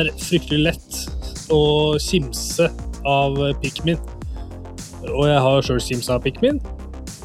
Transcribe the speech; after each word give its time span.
er 0.00 0.12
fryktelig 0.20 0.62
lett 0.70 1.00
å 1.52 1.62
kimse 2.02 2.68
av 3.08 3.38
Pikmin. 3.62 3.98
Og 5.08 5.26
jeg 5.28 5.40
har 5.46 5.66
sjøl 5.66 5.82
kimsa 5.82 6.16
av 6.18 6.24
Pikmin. 6.24 6.60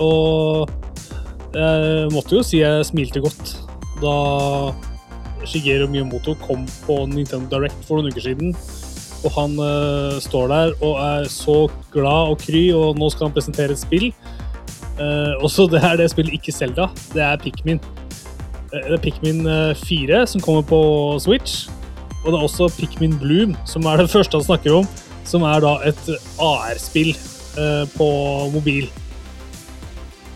Og 0.04 0.72
jeg 1.56 2.10
måtte 2.12 2.36
jo 2.36 2.44
si 2.44 2.60
jeg 2.60 2.88
smilte 2.88 3.24
godt 3.24 3.56
da 4.02 4.16
Shigeru 5.46 5.88
Miyamoto 5.88 6.34
kom 6.42 6.66
på 6.86 7.06
Nintendo 7.12 7.48
Direct 7.54 7.86
for 7.88 8.00
noen 8.00 8.12
uker 8.12 8.26
siden. 8.26 8.56
Og 9.26 9.34
han 9.38 9.56
uh, 9.58 10.18
står 10.22 10.50
der 10.52 10.74
og 10.86 10.98
er 11.02 11.30
så 11.32 11.66
glad 11.94 12.34
og 12.34 12.42
kry, 12.44 12.68
og 12.76 13.00
nå 13.00 13.10
skal 13.14 13.30
han 13.30 13.36
presentere 13.38 13.76
et 13.76 13.82
spill. 13.82 14.10
Uh, 15.00 15.36
også 15.44 15.68
det 15.72 15.82
er 15.84 15.98
det 16.00 16.10
spillet, 16.12 16.38
ikke 16.38 16.54
Selda. 16.56 16.90
Det 17.14 17.24
er 17.26 17.40
Pikmin. 17.42 17.82
Uh, 18.74 18.82
det 18.82 19.00
er 19.00 19.02
Pikmin 19.06 19.46
4 19.82 20.26
som 20.30 20.44
kommer 20.44 20.66
på 20.66 20.82
Switch. 21.24 21.66
Og 22.26 22.34
det 22.34 22.40
er 22.40 22.46
også 22.48 22.68
Pikmin 22.74 23.16
Bloom, 23.22 23.54
som 23.70 23.86
er 23.86 24.02
det 24.02 24.12
første 24.16 24.40
han 24.40 24.48
snakker 24.48 24.82
om. 24.82 24.90
Som 25.26 25.46
er 25.46 25.62
da 25.64 25.78
et 25.86 26.10
AR-spill 26.42 27.14
på 27.96 28.08
mobil. 28.52 28.90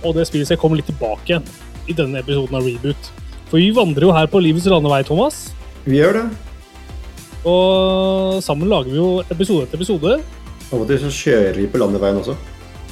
Og 0.06 0.16
det 0.16 0.24
spillet 0.30 0.48
skal 0.48 0.60
komme 0.62 0.80
litt 0.80 0.88
tilbake 0.88 1.28
igjen 1.28 1.50
i 1.90 1.96
denne 1.98 2.22
episoden 2.24 2.56
av 2.56 2.66
Reboot. 2.66 3.10
For 3.50 3.60
vi 3.60 3.72
vandrer 3.76 4.06
jo 4.08 4.14
her 4.16 4.30
på 4.30 4.42
livets 4.42 4.70
landevei, 4.70 5.02
Thomas. 5.08 5.50
Vi 5.84 5.98
gjør 5.98 6.20
det. 6.20 6.26
Og 7.50 8.40
sammen 8.46 8.70
lager 8.70 8.92
vi 8.94 9.00
jo 9.00 9.10
episode 9.26 9.66
etter 9.66 9.80
episode. 9.80 10.20
Av 10.70 10.82
og 10.84 10.88
til 10.90 11.00
så 11.02 11.12
kjører 11.14 11.58
vi 11.58 11.68
på 11.72 11.82
landeveien 11.82 12.20
også. 12.22 12.36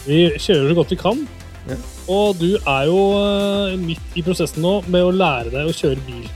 Vi 0.08 0.24
kjører 0.40 0.72
så 0.72 0.78
godt 0.80 0.94
vi 0.96 1.00
kan. 1.00 1.24
Ja. 1.68 1.78
Og 2.10 2.40
du 2.40 2.50
er 2.56 2.88
jo 2.88 3.00
eh, 3.20 3.76
midt 3.80 4.16
i 4.16 4.24
prosessen 4.24 4.64
nå 4.64 4.80
med 4.88 5.04
å 5.04 5.12
lære 5.14 5.52
deg 5.54 5.68
å 5.68 5.76
kjøre 5.76 6.00
bil. 6.08 6.28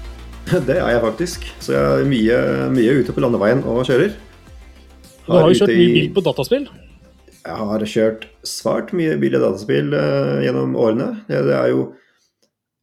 Det 0.67 0.77
er 0.77 0.93
jeg 0.95 1.03
faktisk. 1.05 1.49
Så 1.63 1.75
jeg 1.75 2.03
er 2.03 2.07
mye, 2.11 2.37
mye 2.75 2.95
ute 3.01 3.15
på 3.15 3.23
landeveien 3.23 3.63
og 3.63 3.83
kjører. 3.87 4.15
Har 5.27 5.31
du 5.31 5.37
har 5.37 5.51
jo 5.51 5.59
kjørt 5.61 5.75
mye 5.75 5.97
bil 5.97 6.13
på 6.15 6.23
dataspill? 6.25 6.69
Jeg 7.41 7.57
har 7.57 7.85
kjørt 7.95 8.25
svært 8.45 8.95
mye 8.97 9.17
bil 9.21 9.37
i 9.37 9.41
dataspill 9.41 9.93
uh, 9.95 10.39
gjennom 10.45 10.73
årene. 10.77 11.11
Det, 11.29 11.45
det, 11.47 11.57
er 11.57 11.71
jo 11.73 11.85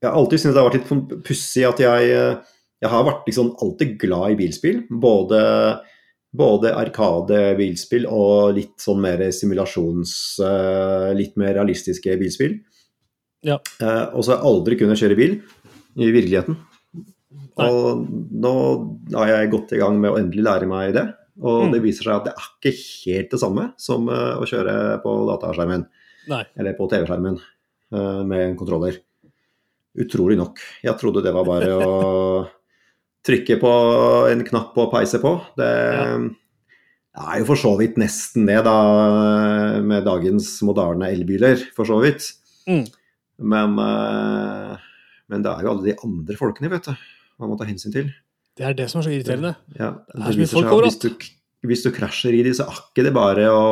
Jeg 0.02 0.10
har 0.10 0.16
alltid 0.18 0.42
syntes 0.42 0.54
det 0.54 0.62
har 0.62 0.68
vært 0.70 0.78
litt 0.78 0.92
sånn 0.92 1.04
pussig 1.26 1.66
at 1.68 1.82
jeg 1.82 2.14
uh, 2.14 2.56
jeg 2.78 2.90
har 2.92 3.06
vært 3.06 3.26
liksom 3.26 3.52
alltid 3.58 3.96
glad 3.98 4.34
i 4.34 4.38
bilspill. 4.38 4.82
Både, 5.02 5.40
både 6.36 6.74
Arkade-bilspill 6.78 8.06
og 8.06 8.54
litt 8.58 8.76
sånn 8.82 9.02
mer 9.02 9.24
simulasjons... 9.34 10.12
Uh, 10.42 11.10
litt 11.18 11.34
mer 11.40 11.56
realistiske 11.58 12.14
bilspill. 12.20 12.60
Ja. 13.46 13.58
Uh, 13.82 14.14
og 14.14 14.22
så 14.22 14.32
har 14.32 14.38
jeg 14.38 14.50
aldri 14.52 14.78
kunnet 14.78 15.02
kjøre 15.02 15.18
bil 15.18 15.38
i 15.98 16.12
virkeligheten. 16.14 16.58
Nei. 17.28 17.66
Og 17.68 18.04
nå 18.40 18.52
har 19.14 19.32
jeg 19.34 19.50
gått 19.52 19.74
i 19.76 19.80
gang 19.80 19.98
med 20.00 20.14
å 20.14 20.18
endelig 20.20 20.46
lære 20.46 20.68
meg 20.70 20.94
det. 20.96 21.06
Og 21.44 21.68
mm. 21.68 21.74
det 21.74 21.82
viser 21.84 22.08
seg 22.08 22.16
at 22.16 22.28
det 22.28 22.34
er 22.34 22.46
ikke 22.48 22.72
helt 22.78 23.34
det 23.34 23.40
samme 23.42 23.66
som 23.78 24.08
uh, 24.10 24.40
å 24.40 24.48
kjøre 24.48 24.74
på 25.04 25.14
dataskjermen. 25.28 25.84
Nei. 26.32 26.42
Eller 26.60 26.76
på 26.76 26.88
TV-skjermen 26.90 27.38
med 27.88 28.42
en 28.42 28.56
kontroller. 28.58 28.98
Utrolig 29.96 30.36
nok. 30.36 30.60
Jeg 30.84 30.92
trodde 31.00 31.22
det 31.24 31.32
var 31.32 31.46
bare 31.48 31.70
å 31.72 31.94
trykke 33.28 33.56
på 33.60 33.72
en 34.30 34.44
knapp 34.46 34.76
og 34.78 34.92
peise 34.92 35.20
på. 35.22 35.32
Det 35.58 35.70
ja. 35.70 36.18
er 37.24 37.40
jo 37.40 37.48
for 37.48 37.60
så 37.60 37.74
vidt 37.80 37.98
nesten 38.00 38.46
det, 38.48 38.60
da, 38.66 38.76
med 39.84 40.06
dagens 40.06 40.50
moderne 40.66 41.10
elbiler, 41.12 41.60
for 41.76 41.88
så 41.88 42.00
vidt. 42.04 42.28
Mm. 42.68 42.84
Men, 43.38 43.78
eh, 43.78 44.88
men, 45.30 45.44
det 45.44 45.52
er 45.52 45.64
jo 45.64 45.72
alle 45.74 45.86
de 45.90 45.96
andre 46.04 46.38
folkene, 46.38 46.70
vet 46.72 46.90
du, 46.90 47.06
man 47.38 47.52
må 47.52 47.58
ta 47.58 47.66
hensyn 47.68 47.94
til. 47.94 48.10
Det 48.58 48.66
er 48.66 48.74
det 48.74 48.88
som 48.90 49.00
er 49.00 49.06
så 49.06 49.12
irriterende. 49.14 49.54
Ja, 49.78 49.92
det, 50.10 50.18
er 50.18 50.34
så 50.34 50.40
mye 50.40 50.50
folk 50.50 50.72
overalt. 50.72 51.04
Hvis 51.04 51.20
du, 51.22 51.28
hvis 51.68 51.84
du 51.86 51.92
krasjer 51.94 52.34
i 52.34 52.42
de, 52.46 52.54
så 52.58 52.66
er 52.66 52.80
ikke 52.82 53.04
det 53.06 53.14
bare 53.14 53.46
å, 53.54 53.62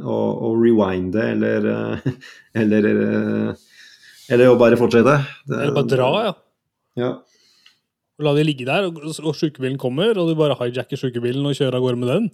å, 0.00 0.16
å 0.48 0.54
rewinde 0.56 1.28
eller, 1.34 1.68
eller, 2.62 2.88
eller 4.32 4.50
å 4.50 4.58
bare 4.60 4.80
fortsette. 4.80 5.18
Det, 5.44 5.60
eller 5.60 5.76
bare 5.76 5.92
dra, 5.92 6.10
ja. 6.24 6.34
ja. 7.02 7.12
La 8.24 8.34
de 8.36 8.44
ligge 8.46 8.66
der, 8.68 8.88
og, 8.88 9.00
og 9.02 9.36
sykebilen 9.36 9.80
kommer, 9.80 10.16
og 10.16 10.30
du 10.30 10.36
bare 10.38 10.56
hijacker 10.62 11.00
sykebilen 11.00 11.44
og 11.48 11.56
kjører 11.58 11.80
av 11.80 11.84
gårde 11.84 12.00
med 12.00 12.12
den. 12.14 12.28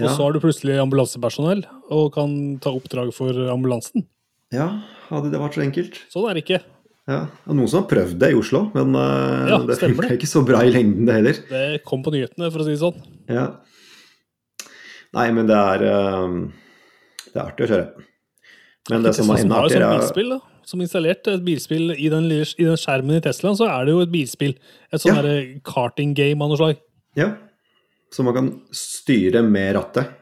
Og 0.00 0.08
ja. 0.08 0.10
så 0.10 0.24
har 0.24 0.34
du 0.34 0.42
plutselig 0.42 0.80
ambulansepersonell 0.82 1.66
og 1.94 2.08
kan 2.16 2.32
ta 2.62 2.72
oppdrag 2.74 3.12
for 3.14 3.36
ambulansen. 3.52 4.08
Ja, 4.54 4.68
hadde 5.10 5.30
det 5.32 5.40
vært 5.42 5.58
så 5.58 5.64
enkelt. 5.64 6.00
Sånn 6.12 6.26
er 6.30 6.38
det 6.38 6.44
ikke. 6.46 6.64
Ja, 7.04 7.18
og 7.44 7.56
Noen 7.58 7.68
som 7.68 7.82
har 7.82 7.88
prøvd 7.90 8.16
det 8.22 8.30
i 8.32 8.36
Oslo, 8.38 8.62
men 8.72 8.96
uh, 8.96 9.44
ja, 9.50 9.58
det 9.68 9.76
funka 9.76 10.14
ikke 10.16 10.28
så 10.30 10.40
bra 10.46 10.62
i 10.64 10.72
lengden, 10.72 11.04
det 11.04 11.18
heller. 11.18 11.40
Det 11.50 11.82
kom 11.84 12.00
på 12.04 12.14
nyhetene, 12.14 12.48
for 12.48 12.64
å 12.64 12.66
si 12.66 12.72
det 12.72 12.80
sånn. 12.80 13.02
Ja. 13.28 13.44
Nei, 15.14 15.28
men 15.36 15.46
det 15.46 15.58
er 15.58 15.84
uh, 15.84 16.38
Det 17.28 17.36
er 17.36 17.44
artig 17.44 17.66
å 17.66 17.70
kjøre. 17.74 18.08
Men 18.88 19.04
det, 19.04 19.12
det 19.12 19.18
som 19.18 19.30
er 19.32 19.44
enda 19.44 19.60
artigere 19.64 19.92
er 20.00 20.40
som 20.64 20.80
installert 20.80 21.28
et 21.28 21.42
bilspill 21.44 21.92
i 21.92 22.08
den, 22.12 22.28
lille, 22.30 22.46
i 22.56 22.66
den, 22.66 22.78
skjermen 22.80 23.18
i 23.18 23.22
Teslaen, 23.24 23.56
så 23.58 23.68
er 23.68 23.84
det 23.84 23.94
jo 23.94 24.04
et 24.04 24.12
bilspill. 24.12 24.54
Et 24.92 25.02
sånn 25.02 25.20
ja. 25.20 25.34
karting-game 25.66 26.40
av 26.40 26.52
noe 26.52 26.60
slag. 26.60 26.80
Ja. 27.18 27.34
Så 28.14 28.24
man 28.24 28.36
kan 28.36 28.52
styre 28.74 29.42
med 29.44 29.74
rattet. 29.76 30.14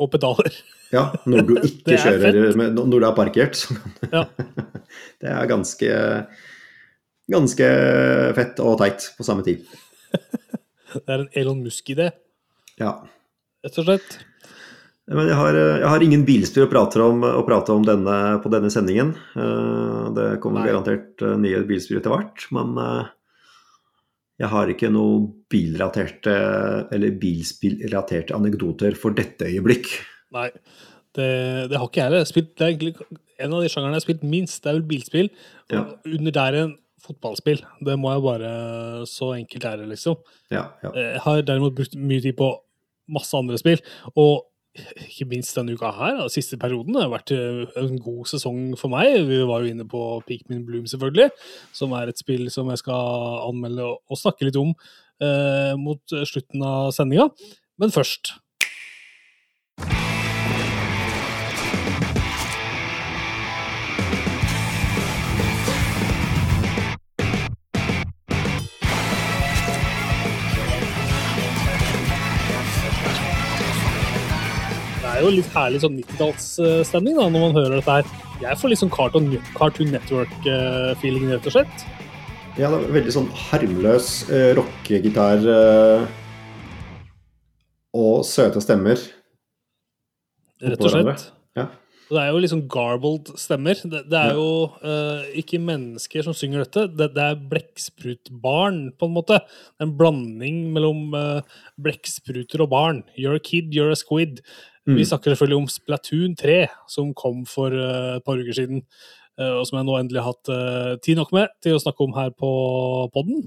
Og 0.00 0.08
pedaler. 0.12 0.54
Ja, 0.94 1.10
når 1.28 1.48
du 1.48 1.54
ikke 1.68 1.98
kjører 2.00 2.56
Når 2.56 2.92
du 2.92 3.04
er 3.04 3.16
parkert. 3.16 3.58
Så 3.60 3.76
ja. 4.12 4.24
Det 5.22 5.30
er 5.32 5.50
ganske 5.50 5.92
Ganske 7.32 7.66
fett 8.34 8.58
og 8.60 8.80
teit 8.80 9.04
på 9.16 9.24
samme 9.24 9.44
tid. 9.46 9.62
det 10.92 11.06
er 11.06 11.22
en 11.22 11.28
Elon 11.38 11.60
Musk-idé. 11.62 12.10
Ja. 12.82 12.96
Rett 13.62 13.78
og 13.78 13.86
slett. 13.86 14.16
Men 15.10 15.26
jeg 15.30 15.36
har, 15.38 15.56
jeg 15.56 15.88
har, 15.88 16.04
ingen 16.04 16.22
bilspill 16.26 16.66
å 16.66 16.70
prate 16.70 17.00
om, 17.02 17.24
å 17.26 17.42
prate 17.46 17.74
om 17.74 17.82
denne, 17.86 18.18
på 18.42 18.50
denne 18.52 18.70
sendingen. 18.74 19.14
Eh, 19.34 20.04
det 20.14 20.28
kommer 20.42 20.62
Nei. 20.62 20.68
garantert 20.70 21.24
eh, 21.24 21.34
nye 21.42 21.62
bilspill 21.66 21.98
etter 21.98 22.14
hvert, 22.14 22.46
men 22.54 22.78
eh, 22.78 23.10
jeg 24.42 24.50
har 24.52 24.70
ikke 24.70 24.92
noen 24.94 25.26
bilrelaterte 25.50 26.36
eller 26.94 27.18
bilspillrelaterte 27.18 28.34
anekdoter 28.38 28.96
for 28.98 29.14
dette 29.16 29.50
øyeblikk. 29.50 29.90
Nei, 30.34 30.48
det, 31.18 31.28
det 31.70 31.78
har 31.78 31.90
ikke 31.90 32.02
jeg 32.02 32.08
heller. 32.08 32.32
Det 32.32 32.64
er 32.64 32.72
egentlig 32.72 32.94
en 33.42 33.56
av 33.56 33.64
de 33.64 33.70
sjangerne 33.72 33.96
jeg 33.96 34.02
har 34.02 34.06
spilt 34.06 34.24
minst. 34.26 34.62
Det 34.62 34.70
er 34.70 34.78
vel 34.78 34.88
bilspill. 34.90 35.32
Ja. 35.72 35.84
Under 36.08 36.36
der 36.38 36.58
en 36.62 36.76
fotballspill. 37.02 37.64
Det 37.82 37.98
må 37.98 38.12
jeg 38.12 38.22
bare 38.22 38.52
Så 39.10 39.32
enkelt 39.34 39.66
er 39.66 39.82
det, 39.82 39.90
liksom. 39.90 40.16
Ja, 40.50 40.68
ja. 40.84 40.92
Jeg 40.94 41.20
har 41.24 41.42
derimot 41.42 41.76
brukt 41.76 41.96
mye 41.98 42.22
tid 42.22 42.36
på 42.38 42.54
masse 43.12 43.36
andre 43.36 43.58
spill. 43.58 43.82
Og 44.14 44.46
ikke 45.04 45.26
minst 45.28 45.56
denne 45.56 45.74
uka 45.76 45.90
her, 45.92 46.14
da, 46.16 46.28
siste 46.32 46.56
perioden, 46.60 46.96
har 46.96 47.10
vært 47.12 47.34
eh, 47.36 47.66
en 47.82 47.98
god 48.00 48.30
sesong 48.30 48.72
for 48.80 48.92
meg. 48.92 49.18
Vi 49.28 49.42
var 49.48 49.60
jo 49.60 49.72
inne 49.72 49.84
på 49.88 50.00
Pikmin 50.28 50.62
Bloom, 50.64 50.86
selvfølgelig, 50.88 51.28
som 51.76 51.92
er 51.98 52.08
et 52.08 52.22
spill 52.22 52.46
som 52.54 52.70
jeg 52.72 52.80
skal 52.80 53.42
anmelde 53.50 53.90
og 53.92 54.20
snakke 54.20 54.48
litt 54.48 54.56
om 54.60 54.72
eh, 54.72 55.74
mot 55.80 56.16
slutten 56.28 56.64
av 56.64 56.88
sendinga. 56.96 57.28
Men 57.82 57.92
først 57.92 58.32
er 75.22 75.28
jo 75.28 75.38
litt 75.38 75.50
herlig 75.54 75.80
sånn 75.82 75.98
90-tallsstemning 76.00 77.18
når 77.18 77.34
man 77.36 77.52
hører 77.54 77.76
dette 77.78 77.98
her. 77.98 78.08
Jeg 78.42 78.58
får 78.58 78.72
litt 78.72 78.80
sånn 78.80 78.90
Cartoon, 78.90 79.92
Network-feeling, 79.92 81.28
rett 81.30 81.46
og 81.46 81.54
slett. 81.54 81.84
Ja, 82.58 82.68
det 82.68 82.80
er 82.82 82.96
veldig 82.98 83.14
sånn 83.14 83.28
harmløs 83.46 84.08
uh, 84.28 84.50
rockegitar 84.58 85.46
uh, 85.46 86.02
og 87.96 88.26
søte 88.28 88.60
stemmer. 88.64 89.00
Rett 90.62 90.82
og 90.82 90.92
slett. 90.92 91.24
Ja. 91.56 91.68
Det 92.12 92.20
er 92.20 92.28
jo 92.28 92.40
liksom 92.42 92.66
garbled 92.68 93.30
stemmer. 93.40 93.78
Det, 93.88 94.02
det 94.12 94.18
er 94.18 94.34
ja. 94.34 94.36
jo 94.36 94.66
uh, 94.84 95.22
ikke 95.38 95.62
mennesker 95.62 96.26
som 96.26 96.36
synger 96.36 96.66
dette. 96.66 96.84
Det, 96.92 97.08
det 97.16 97.24
er 97.24 97.40
blekksprutbarn, 97.52 98.82
på 98.98 99.08
en 99.08 99.16
måte. 99.16 99.38
En 99.80 99.94
blanding 99.96 100.66
mellom 100.74 101.16
uh, 101.16 101.40
blekkspruter 101.80 102.66
og 102.66 102.72
barn. 102.74 103.00
You're 103.16 103.38
a 103.38 103.42
kid, 103.42 103.72
you're 103.72 103.94
a 103.94 103.98
squid. 103.98 104.42
Mm. 104.86 104.96
Vi 104.98 105.04
snakker 105.06 105.30
selvfølgelig 105.30 105.56
om 105.56 105.68
Splatoon 105.70 106.36
3, 106.36 106.66
som 106.90 107.14
kom 107.14 107.44
for 107.46 107.70
uh, 107.70 108.16
et 108.16 108.24
par 108.26 108.40
uker 108.40 108.56
siden. 108.56 108.82
Uh, 109.38 109.60
og 109.60 109.66
som 109.66 109.78
jeg 109.78 109.86
nå 109.86 109.98
endelig 109.98 110.22
har 110.22 110.34
hatt 110.34 110.50
uh, 110.52 110.94
tid 111.04 111.20
nok 111.20 111.30
med 111.32 111.52
til 111.62 111.76
å 111.76 111.82
snakke 111.82 112.04
om 112.04 112.14
her 112.16 112.32
på 112.34 112.50
podden. 113.14 113.46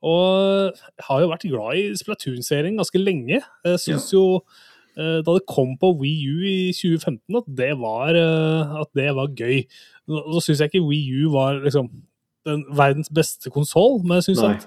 Og 0.00 0.70
jeg 0.78 1.06
har 1.08 1.20
jo 1.20 1.30
vært 1.32 1.48
glad 1.50 1.80
i 1.80 1.88
Splatoon-serien 1.98 2.78
ganske 2.78 3.02
lenge. 3.02 3.42
Jeg 3.66 3.80
syns 3.82 4.12
ja. 4.12 4.16
jo 4.16 4.42
da 5.00 5.32
det 5.32 5.46
kom 5.48 5.76
på 5.80 5.92
Wii 6.00 6.24
U 6.28 6.40
i 6.44 6.72
2015, 6.74 7.36
at 7.38 7.50
det 7.56 7.68
var, 7.78 8.16
at 8.82 8.90
det 8.98 9.12
var 9.16 9.30
gøy. 9.38 9.62
Nå, 10.10 10.40
syns 10.42 10.60
jeg 10.60 10.72
ikke 10.72 10.82
Wii 10.82 11.20
U 11.22 11.30
var 11.36 11.60
liksom 11.62 11.88
den 12.48 12.64
verdens 12.76 13.08
beste 13.14 13.52
konsoll, 13.54 14.00
men 14.02 14.18
jeg 14.18 14.30
syns 14.30 14.42
at 14.48 14.66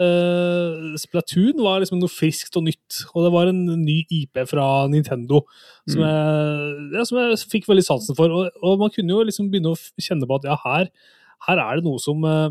Uh, 0.00 0.94
Splatoon 0.98 1.60
var 1.62 1.82
liksom 1.82 2.00
noe 2.00 2.10
friskt 2.10 2.56
og 2.58 2.64
nytt, 2.66 3.02
og 3.12 3.26
det 3.26 3.32
var 3.34 3.50
en 3.50 3.60
ny 3.84 3.98
IP 4.10 4.40
fra 4.50 4.86
Nintendo 4.90 5.42
som, 5.86 6.00
Mm. 6.00 6.06
jeg, 6.08 6.96
ja, 6.96 7.04
som 7.04 7.18
jeg 7.20 7.38
fikk 7.52 7.68
veldig 7.68 7.84
sansen 7.86 8.16
for. 8.18 8.32
Og, 8.32 8.50
og 8.62 8.78
man 8.80 8.90
kunne 8.94 9.12
jo 9.12 9.22
liksom 9.28 9.50
begynne 9.52 9.74
å 9.74 9.78
kjenne 10.00 10.26
på 10.26 10.40
at 10.40 10.48
ja, 10.48 10.56
her, 10.64 10.88
her 11.48 11.58
er 11.60 11.76
det 11.78 11.84
noe 11.86 12.00
som 12.02 12.24
eh, 12.24 12.50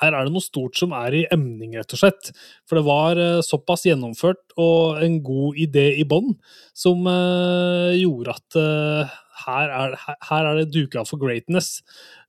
her 0.00 0.14
er 0.14 0.26
det 0.26 0.32
noe 0.34 0.44
stort 0.44 0.78
som 0.78 0.94
er 0.96 1.16
i 1.16 1.26
emning, 1.34 1.74
rett 1.78 1.92
og 1.94 2.00
slett. 2.00 2.30
For 2.68 2.78
det 2.78 2.86
var 2.86 3.20
eh, 3.20 3.42
såpass 3.44 3.84
gjennomført 3.88 4.54
og 4.60 5.02
en 5.04 5.18
god 5.24 5.58
idé 5.60 5.88
i 6.00 6.06
bånn 6.08 6.32
som 6.76 7.04
eh, 7.08 7.98
gjorde 8.00 8.36
at 8.36 8.58
eh, 8.60 9.18
her, 9.42 9.72
er, 9.74 9.96
her, 10.28 10.48
er 10.48 10.60
det 10.60 10.70
duka 10.74 11.02
for 11.08 11.20
greatness. 11.20 11.80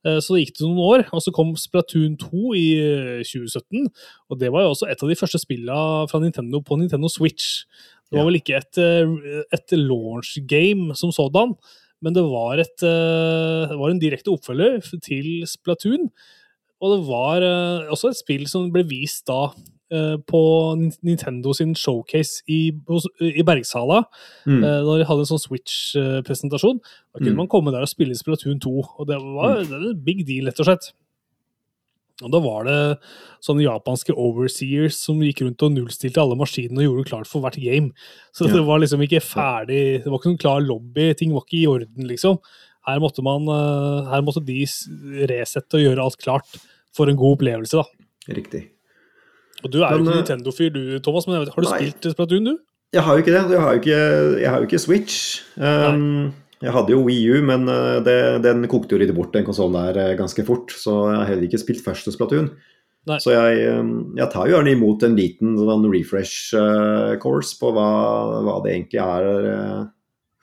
Så 0.04 0.34
det 0.34 0.42
gikk 0.42 0.56
det 0.58 0.66
noen 0.66 0.80
år, 0.82 1.02
og 1.14 1.22
så 1.22 1.32
kom 1.32 1.52
Splatoon 1.56 2.16
2 2.20 2.54
i 2.58 2.64
eh, 2.80 3.22
2017. 3.24 3.86
Og 4.32 4.40
det 4.40 4.50
var 4.52 4.64
jo 4.64 4.74
også 4.74 4.90
et 4.90 5.04
av 5.04 5.12
de 5.12 5.16
første 5.16 5.40
spillene 5.40 6.08
fra 6.10 6.20
Nintendo 6.20 6.60
på 6.64 6.76
Nintendo 6.80 7.08
Switch. 7.12 7.62
Det 8.10 8.18
var 8.18 8.28
vel 8.28 8.38
ikke 8.38 8.58
et, 8.60 8.78
et 9.56 9.72
launch 9.78 10.36
game 10.46 10.94
som 10.98 11.10
sådan, 11.14 11.54
men 12.04 12.14
det 12.14 12.22
var, 12.28 12.60
et, 12.60 12.76
det 12.84 13.78
var 13.80 13.90
en 13.90 14.02
direkte 14.02 14.30
oppfølger 14.30 14.76
til 15.02 15.46
Splatoon. 15.50 16.10
Og 16.82 16.90
det 16.98 17.06
var 17.08 17.42
eh, 17.46 17.86
også 17.92 18.10
et 18.10 18.18
spill 18.18 18.46
som 18.50 18.70
ble 18.74 18.82
vist 18.88 19.24
da 19.30 19.52
eh, 19.94 20.16
på 20.26 20.40
Nintendo 21.06 21.52
sin 21.56 21.74
showcase 21.78 22.42
i, 22.50 22.72
i 23.20 23.42
Bergsala. 23.46 24.02
Mm. 24.46 24.58
eh, 24.64 24.80
Da 24.84 24.98
de 24.98 25.06
hadde 25.08 25.24
en 25.24 25.30
sånn 25.30 25.44
Switch-presentasjon. 25.46 26.80
Da 27.14 27.18
kunne 27.22 27.32
Mm. 27.32 27.36
man 27.44 27.48
komme 27.48 27.70
der 27.72 27.82
og 27.86 27.88
spille 27.88 28.14
Splatoon 28.18 28.60
2. 28.60 28.74
Og 28.98 29.06
det 29.06 29.16
var, 29.22 29.60
det 29.62 29.70
var 29.70 29.88
en 29.92 30.04
big 30.04 30.26
deal, 30.26 30.46
rett 30.50 30.60
og 30.60 30.66
slett. 30.66 30.90
Og 32.22 32.30
da 32.30 32.38
var 32.38 32.62
det 32.68 32.98
sånne 33.42 33.64
japanske 33.64 34.14
overseers 34.14 34.94
som 35.02 35.18
gikk 35.24 35.40
rundt 35.42 35.62
og 35.66 35.72
nullstilte 35.74 36.20
alle 36.22 36.36
maskinene 36.38 36.78
og 36.78 36.86
gjorde 36.86 37.02
det 37.02 37.10
klart 37.10 37.26
for 37.26 37.42
hvert 37.42 37.56
game. 37.58 37.90
Så 38.32 38.46
Ja. 38.46 38.52
det 38.54 38.62
var 38.66 38.78
liksom 38.78 39.02
ikke 39.02 39.18
ferdig 39.22 40.04
Det 40.04 40.06
var 40.06 40.18
ikke 40.20 40.30
noen 40.30 40.38
klar 40.38 40.60
lobby, 40.62 41.12
ting 41.16 41.32
var 41.32 41.42
ikke 41.42 41.62
i 41.62 41.66
orden, 41.66 42.06
liksom. 42.06 42.38
Her 42.84 43.00
måtte 43.02 43.24
man 43.24 43.48
eh, 43.48 44.12
Her 44.12 44.22
måtte 44.24 44.44
de 44.44 44.60
resette 45.30 45.80
og 45.80 45.84
gjøre 45.84 46.04
alt 46.04 46.20
klart 46.20 46.60
for 46.94 47.10
en 47.10 47.18
god 47.18 47.38
opplevelse, 47.38 47.80
da. 47.80 48.34
Riktig. 48.36 48.68
Og 49.64 49.72
du 49.72 49.80
er 49.80 49.96
jo 49.96 50.04
ikke 50.04 50.12
eh, 50.12 50.20
Nintendo-fyr 50.20 50.72
du, 50.74 50.82
Thomas, 51.04 51.26
men 51.26 51.40
har 51.40 51.48
du 51.48 51.68
nei. 51.68 51.80
spilt 51.80 52.12
Splatoon, 52.12 52.52
du? 52.52 52.60
Jeg 52.94 53.02
har 53.02 53.16
jo 53.16 53.24
ikke 53.24 53.34
det. 53.34 53.42
Jeg 53.50 53.62
har 53.64 53.72
jo 53.74 53.80
ikke, 53.82 54.00
jeg 54.38 54.50
har 54.52 54.60
jo 54.60 54.68
ikke 54.68 54.82
Switch. 54.82 55.16
Um, 55.56 56.30
jeg 56.62 56.74
hadde 56.76 56.94
jo 56.94 57.00
Wii 57.08 57.24
U, 57.34 57.40
men 57.48 57.66
uh, 57.66 57.98
det, 58.06 58.18
den 58.44 58.68
kokte 58.70 58.94
jo 58.94 59.00
litt 59.02 59.10
bort, 59.16 59.32
den 59.34 59.46
konsollen 59.46 59.74
der, 59.96 60.14
ganske 60.20 60.44
fort. 60.46 60.70
Så 60.78 60.94
jeg 61.08 61.18
har 61.18 61.32
heller 61.32 61.48
ikke 61.48 61.62
spilt 61.64 61.82
første 61.82 62.14
Splatoon. 62.14 62.52
Nei. 63.10 63.18
Så 63.20 63.34
jeg, 63.34 63.64
um, 63.74 64.14
jeg 64.16 64.30
tar 64.32 64.46
jo 64.46 64.54
gjerne 64.54 64.76
imot 64.76 65.02
en 65.04 65.18
liten 65.18 65.58
sånn 65.58 65.88
refresh-course 65.90 67.58
på 67.58 67.72
hva, 67.74 67.88
hva 68.46 68.60
det 68.64 68.76
egentlig 68.76 69.02
er 69.02 69.90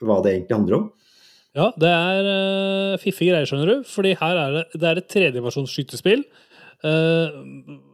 Hva 0.01 0.19
det 0.25 0.35
egentlig 0.35 0.57
handler 0.57 0.79
om. 0.81 0.89
Ja, 1.57 1.71
det 1.79 1.89
er 1.91 2.27
uh, 2.27 2.99
fiffige 3.01 3.33
greier, 3.33 3.47
skjønner 3.49 3.67
du. 3.67 3.87
Fordi 3.87 4.13
her 4.19 4.39
er 4.39 4.53
det, 4.55 4.63
det 4.79 4.87
er 4.87 5.01
et 5.01 5.09
tredjeversjons 5.11 5.73
skytespill. 5.73 6.23
Uh, 6.81 7.27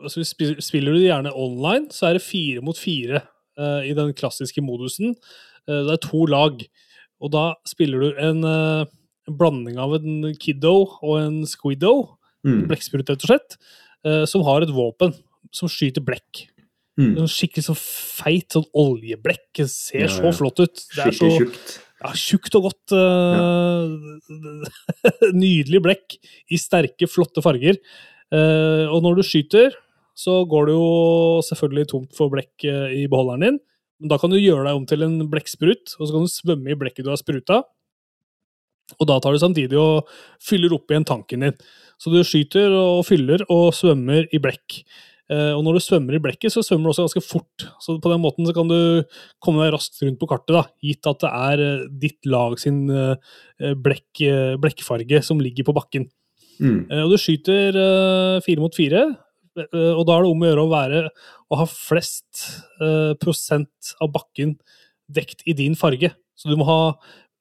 altså, 0.06 0.24
spiller 0.24 0.94
du 0.94 1.00
det 1.00 1.10
gjerne 1.10 1.34
online, 1.36 1.90
så 1.92 2.10
er 2.10 2.20
det 2.20 2.26
fire 2.26 2.62
mot 2.64 2.78
fire 2.78 3.24
uh, 3.60 3.82
i 3.84 3.96
den 3.98 4.14
klassiske 4.18 4.62
modusen. 4.62 5.16
Uh, 5.68 5.82
det 5.88 5.98
er 5.98 6.04
to 6.06 6.28
lag, 6.30 6.62
og 7.18 7.34
da 7.34 7.48
spiller 7.66 8.04
du 8.04 8.20
en, 8.22 8.44
eh, 8.46 8.86
en 9.26 9.38
blanding 9.40 9.80
av 9.82 9.96
en 9.98 10.28
kiddo 10.38 10.76
og 11.02 11.16
en 11.18 11.40
squiddo, 11.50 12.14
Mm. 12.46 12.68
blekksprut 12.70 13.10
rett 13.10 13.24
og 13.26 13.32
slett, 13.32 13.56
eh, 14.06 14.24
som 14.30 14.44
har 14.46 14.62
et 14.62 14.70
våpen 14.70 15.16
som 15.52 15.68
skyter 15.68 16.06
blekk. 16.06 16.44
Mm. 16.98 17.18
En 17.18 17.28
skikkelig 17.28 17.66
så 17.66 17.76
feit 17.76 18.54
sånn 18.54 18.68
oljeblekk. 18.78 19.50
Det 19.58 19.68
ser 19.70 20.06
Ja, 20.06 20.08
så 20.08 20.32
flott 20.38 20.62
ut. 20.62 20.86
Det 20.96 21.08
er 21.08 21.12
så. 21.12 21.32
Ja, 22.04 22.14
tjukt 22.14 22.56
og 22.60 22.70
godt. 22.70 22.94
Ja. 22.94 23.88
nydelig 25.44 25.82
blekk 25.86 26.18
i 26.54 26.60
sterke, 26.62 27.10
flotte 27.10 27.44
farger. 27.46 27.80
Eh, 28.34 28.86
og 28.92 29.02
når 29.06 29.20
du 29.20 29.26
skyter, 29.26 29.76
så 30.18 30.42
går 30.50 30.70
det 30.70 30.76
jo 30.76 30.92
selvfølgelig 31.46 31.90
tomt 31.94 32.14
for 32.18 32.34
blekk 32.34 32.66
eh, 32.68 33.02
i 33.04 33.08
beholderen 33.10 33.46
din. 33.46 33.60
Men 34.02 34.12
da 34.12 34.20
kan 34.22 34.34
du 34.34 34.38
gjøre 34.38 34.68
deg 34.68 34.78
om 34.78 34.86
til 34.90 35.06
en 35.06 35.18
blekksprut, 35.32 35.96
og 35.98 36.04
så 36.04 36.14
kan 36.14 36.26
du 36.26 36.32
svømme 36.32 36.74
i 36.74 36.78
blekket 36.78 37.06
du 37.06 37.12
har 37.14 37.22
spruta. 37.22 37.64
Og 38.98 39.10
da 39.10 39.18
tar 39.20 39.36
du 39.36 39.42
samtidig 39.42 39.78
og 39.82 40.08
fyller 40.44 40.74
opp 40.78 40.92
igjen 40.92 41.06
tanken 41.08 41.44
din. 41.44 41.58
Så 42.00 42.14
du 42.14 42.22
skyter 42.26 42.72
og 42.72 43.04
fyller 43.08 43.44
og 43.52 43.74
svømmer 43.76 44.30
i 44.32 44.40
blekk. 44.42 44.80
Eh, 45.28 45.52
og 45.52 45.64
når 45.66 45.76
du 45.78 45.84
svømmer 45.84 46.16
i 46.16 46.22
blekket, 46.24 46.54
så 46.54 46.64
svømmer 46.64 46.88
du 46.88 46.94
også 46.94 47.08
ganske 47.08 47.24
fort. 47.26 47.66
Så 47.84 47.98
på 48.04 48.12
den 48.12 48.22
måten 48.24 48.48
så 48.48 48.54
kan 48.56 48.70
du 48.72 49.04
komme 49.44 49.66
deg 49.66 49.74
raskt 49.76 50.00
rundt 50.04 50.20
på 50.22 50.30
kartet, 50.32 50.56
da, 50.56 50.64
gitt 50.84 51.10
at 51.10 51.24
det 51.24 51.32
er 51.36 51.64
eh, 51.66 51.86
ditt 52.04 52.30
lag 52.32 52.56
sin 52.62 52.86
eh, 52.94 53.36
blekk, 53.84 54.24
blekkfarge 54.64 55.22
som 55.26 55.44
ligger 55.44 55.68
på 55.68 55.76
bakken. 55.76 56.08
Mm. 56.58 56.88
Og 57.04 57.12
du 57.14 57.20
skyter 57.22 57.76
fire 58.42 58.62
mot 58.64 58.74
fire, 58.74 59.04
og 59.58 60.00
da 60.06 60.16
er 60.16 60.24
det 60.24 60.30
om 60.32 60.42
å 60.42 60.48
gjøre 60.48 60.64
å 60.64 60.72
være 60.72 61.02
å 61.54 61.60
ha 61.60 61.66
flest 61.70 62.48
prosent 63.22 63.92
av 64.02 64.10
bakken 64.16 64.56
dekt 65.06 65.44
i 65.46 65.54
din 65.58 65.78
farge. 65.78 66.10
Så 66.38 66.50
du 66.50 66.58
må 66.58 66.66
ha, 66.66 66.96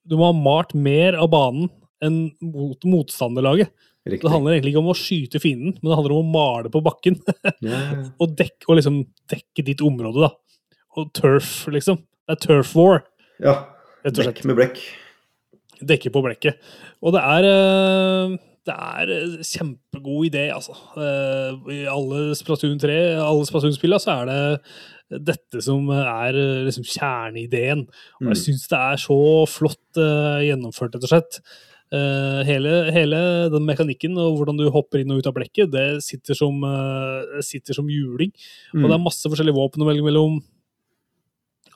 du 0.05 0.19
må 0.21 0.29
ha 0.29 0.37
malt 0.37 0.75
mer 0.77 1.17
av 1.17 1.31
banen 1.33 1.71
enn 2.05 2.19
mot 2.45 2.85
motstanderlaget. 2.85 3.73
Riktig. 4.07 4.23
Det 4.23 4.31
handler 4.33 4.55
egentlig 4.55 4.73
ikke 4.75 4.83
om 4.85 4.91
å 4.93 4.97
skyte 4.99 5.41
fienden, 5.43 5.75
men 5.83 5.91
det 5.91 5.97
handler 5.99 6.15
om 6.15 6.29
å 6.29 6.35
male 6.37 6.71
på 6.71 6.83
bakken. 6.87 7.17
yeah. 7.65 8.05
og, 8.23 8.37
dekke, 8.39 8.69
og 8.71 8.79
liksom 8.79 9.01
dekke 9.33 9.65
ditt 9.67 9.83
område, 9.83 10.29
da. 10.29 10.31
Og 10.97 11.11
turf, 11.17 11.67
liksom. 11.75 11.99
Det 12.27 12.37
er 12.37 12.43
turf 12.47 12.75
war, 12.79 13.03
ja. 13.43 13.57
Blekk 14.07 14.45
med 14.47 14.55
blekk. 14.61 14.79
dekke 15.83 16.13
på 16.15 16.23
blekket. 16.25 16.61
Og 17.03 17.13
det 17.17 17.23
er 17.27 17.47
eh, 17.51 18.37
det 18.67 18.75
er 18.75 19.11
en 19.17 19.35
kjempegod 19.47 20.29
idé, 20.31 20.45
altså. 20.55 20.75
Eh, 20.99 21.59
I 21.75 21.81
alle 21.91 22.31
Splatoon 22.39 22.79
3, 22.83 22.97
alle 23.23 23.47
Splatoon-spillene, 23.47 24.01
så 24.03 24.15
er 24.23 24.31
det 24.31 25.23
dette 25.27 25.61
som 25.63 25.87
er 25.95 26.35
eh, 26.39 26.65
liksom 26.67 26.87
kjerneideen. 26.87 27.85
Og 28.23 28.31
jeg 28.31 28.39
Mm. 28.39 28.43
syns 28.47 28.65
det 28.73 28.79
er 28.81 28.97
så 29.03 29.19
flott 29.51 30.01
eh, 30.03 30.47
gjennomført, 30.49 30.95
rett 30.97 31.07
og 31.07 31.13
slett. 31.13 31.41
Eh, 31.95 32.41
hele, 32.49 32.91
hele 32.91 33.19
den 33.53 33.63
mekanikken 33.63 34.17
og 34.19 34.41
hvordan 34.41 34.59
du 34.59 34.67
hopper 34.75 35.03
inn 35.05 35.13
og 35.15 35.23
ut 35.23 35.29
av 35.31 35.37
blekket, 35.37 35.71
det 35.71 36.03
sitter 36.03 36.35
som, 36.35 36.59
uh, 36.67 37.39
sitter 37.47 37.79
som 37.79 37.87
juling. 37.87 38.33
Og 38.75 38.83
det 38.83 38.91
er 38.91 38.99
Mm. 38.99 39.07
masse 39.07 39.23
forskjellige 39.31 39.55
våpen 39.55 39.83
å 39.83 39.87
velge 39.87 40.03
mellom. 40.03 40.41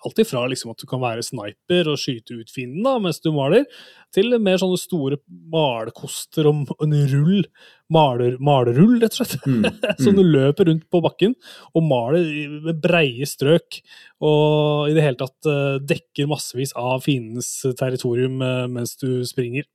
Alt 0.02 0.16
ifra 0.18 0.48
liksom 0.48 0.70
at 0.70 0.78
du 0.78 0.86
kan 0.86 0.98
være 0.98 1.22
sniper 1.22 1.86
og 1.92 1.98
skyte 2.00 2.32
ut 2.40 2.48
fienden 2.48 2.82
da, 2.82 2.98
mens 2.98 3.20
du 3.20 3.30
maler, 3.30 3.66
til 4.10 4.32
mer 4.40 4.56
sånne 4.56 4.78
store 4.80 5.18
malekoster 5.52 6.46
og 6.48 6.72
en 6.80 6.94
rull, 7.12 7.44
maler, 7.92 8.38
malerull, 8.40 8.98
rett 8.98 9.12
og 9.20 9.26
slett. 9.28 9.44
Mm. 9.44 9.66
Som 10.00 10.14
du 10.18 10.24
løper 10.24 10.70
rundt 10.72 10.88
på 10.90 11.02
bakken 11.04 11.36
og 11.76 11.84
maler 11.84 12.24
med 12.64 12.80
breie 12.80 13.28
strøk. 13.28 13.82
Og 14.24 14.88
i 14.88 14.94
det 14.96 15.04
hele 15.04 15.20
tatt 15.20 15.46
uh, 15.46 15.76
dekker 15.78 16.26
massevis 16.26 16.72
av 16.74 17.04
fiendens 17.04 17.60
territorium 17.76 18.40
mens 18.72 18.96
du 18.96 19.22
springer. 19.28 19.68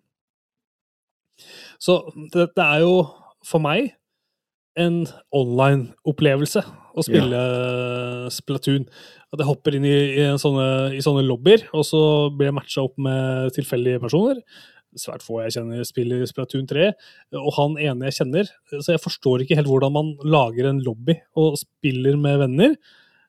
Så 1.80 2.00
det, 2.34 2.50
det 2.56 2.66
er 2.66 2.84
jo 2.86 2.96
for 3.46 3.60
meg 3.64 3.92
en 4.80 5.06
online-opplevelse 5.36 6.62
å 6.96 7.04
spille 7.06 7.40
Splatoon. 8.34 8.86
At 9.32 9.42
jeg 9.42 9.48
hopper 9.50 9.76
inn 9.78 9.86
i, 9.88 9.96
i, 10.20 10.26
sånne, 10.40 10.68
i 10.96 11.02
sånne 11.04 11.24
lobbyer, 11.28 11.66
og 11.76 11.84
så 11.88 12.02
blir 12.36 12.50
jeg 12.50 12.58
matcha 12.58 12.84
opp 12.86 12.98
med 13.02 13.52
tilfeldige 13.56 14.02
personer. 14.04 14.40
Svært 14.96 15.24
få 15.26 15.42
jeg 15.44 15.58
kjenner 15.58 15.84
spiller 15.88 16.22
Splatoon 16.28 16.68
3, 16.72 16.92
og 17.36 17.50
han 17.58 17.74
ene 17.84 18.08
jeg 18.08 18.18
kjenner. 18.22 18.52
Så 18.80 18.94
jeg 18.94 19.04
forstår 19.04 19.44
ikke 19.44 19.58
helt 19.60 19.68
hvordan 19.68 19.92
man 19.96 20.14
lager 20.24 20.70
en 20.70 20.80
lobby 20.86 21.18
og 21.36 21.58
spiller 21.60 22.16
med 22.20 22.40
venner. 22.46 22.78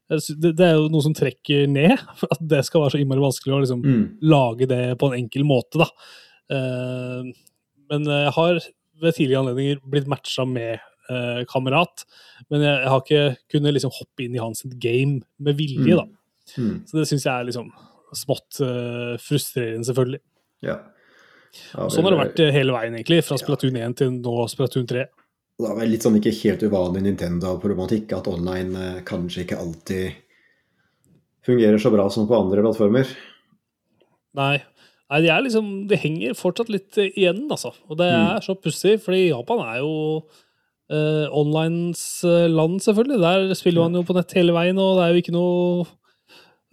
Det, 0.06 0.52
det 0.54 0.62
er 0.62 0.76
jo 0.78 0.86
noe 0.92 1.02
som 1.02 1.14
trekker 1.18 1.66
ned, 1.66 1.98
for 2.20 2.30
at 2.30 2.42
det 2.46 2.62
skal 2.68 2.84
være 2.84 2.94
så 2.94 3.00
innmari 3.02 3.24
vanskelig 3.24 3.56
å 3.56 3.62
liksom 3.64 3.82
Mm. 3.82 4.04
lage 4.30 4.68
det 4.70 4.82
på 5.00 5.10
en 5.10 5.18
enkel 5.18 5.42
måte, 5.46 5.82
da. 5.82 5.88
Eh, 6.54 7.32
men 7.90 8.04
jeg 8.10 8.32
har 8.36 8.60
ved 9.02 9.14
tidligere 9.16 9.42
anledninger 9.44 9.80
blitt 9.92 10.06
matcha 10.08 10.46
med 10.48 10.78
eh, 11.10 11.42
kamerat, 11.50 12.04
men 12.50 12.64
jeg, 12.64 12.78
jeg 12.82 12.92
har 12.92 13.02
ikke 13.04 13.24
kunnet 13.52 13.76
liksom 13.76 13.92
hoppe 13.98 14.24
inn 14.24 14.36
i 14.36 14.42
hans 14.42 14.64
game 14.82 15.20
med 15.38 15.58
vilje, 15.58 15.94
Mm. 15.94 15.96
da. 16.00 16.06
Mm. 16.56 16.74
Så 16.86 16.98
det 17.00 17.08
syns 17.10 17.24
jeg 17.26 17.34
er 17.34 17.48
liksom 17.48 17.70
smått 18.16 18.60
eh, 18.64 19.16
frustrerende, 19.20 19.84
selvfølgelig. 19.88 20.22
Ja. 20.64 20.78
Ja, 21.72 21.86
Sånn 21.88 22.04
har 22.04 22.12
det 22.12 22.20
vært 22.20 22.40
eh, 22.44 22.52
hele 22.52 22.74
veien, 22.74 22.94
egentlig, 22.98 23.22
fra 23.24 23.38
Splatoon 23.40 23.76
1 23.80 23.94
til 23.96 24.10
nå 24.18 24.34
Splatoon 24.52 24.86
3. 24.88 25.04
Det 25.56 25.68
er 25.70 25.76
vel 25.78 25.88
litt 25.88 26.04
sånn 26.04 26.18
ikke 26.18 26.34
helt 26.36 26.64
uvanlig 26.68 27.00
Nintendo-problematikk 27.06 28.12
at 28.12 28.28
online 28.28 28.76
eh, 28.76 28.98
kanskje 29.08 29.44
ikke 29.46 29.60
alltid 29.62 30.22
fungerer 31.46 31.78
så 31.80 31.92
bra 31.94 32.08
som 32.12 32.26
på 32.28 32.36
andre 32.36 32.64
plattformer. 32.64 33.08
Nei. 34.36 34.56
Nei, 35.10 35.20
de 35.22 35.28
er 35.30 35.42
liksom 35.44 35.86
De 35.88 35.96
henger 35.96 36.34
fortsatt 36.34 36.68
litt 36.72 36.96
eh, 36.98 37.12
igjen, 37.14 37.44
altså. 37.50 37.70
Og 37.88 37.96
det 38.00 38.08
Mm. 38.10 38.36
er 38.36 38.40
så 38.42 38.54
pussig, 38.58 38.96
fordi 39.02 39.28
Japan 39.30 39.60
er 39.66 39.78
jo 39.84 40.22
Uh, 40.88 41.26
Onlines 41.34 42.22
land, 42.22 42.78
selvfølgelig. 42.78 43.18
Der 43.18 43.54
spiller 43.58 43.82
man 43.82 43.94
jo 43.98 44.04
på 44.06 44.14
nett 44.14 44.30
hele 44.38 44.52
veien, 44.54 44.78
og 44.78 44.94
det 44.94 45.02
er 45.02 45.14
jo 45.16 45.18
ikke 45.22 45.32
noe 45.34 45.86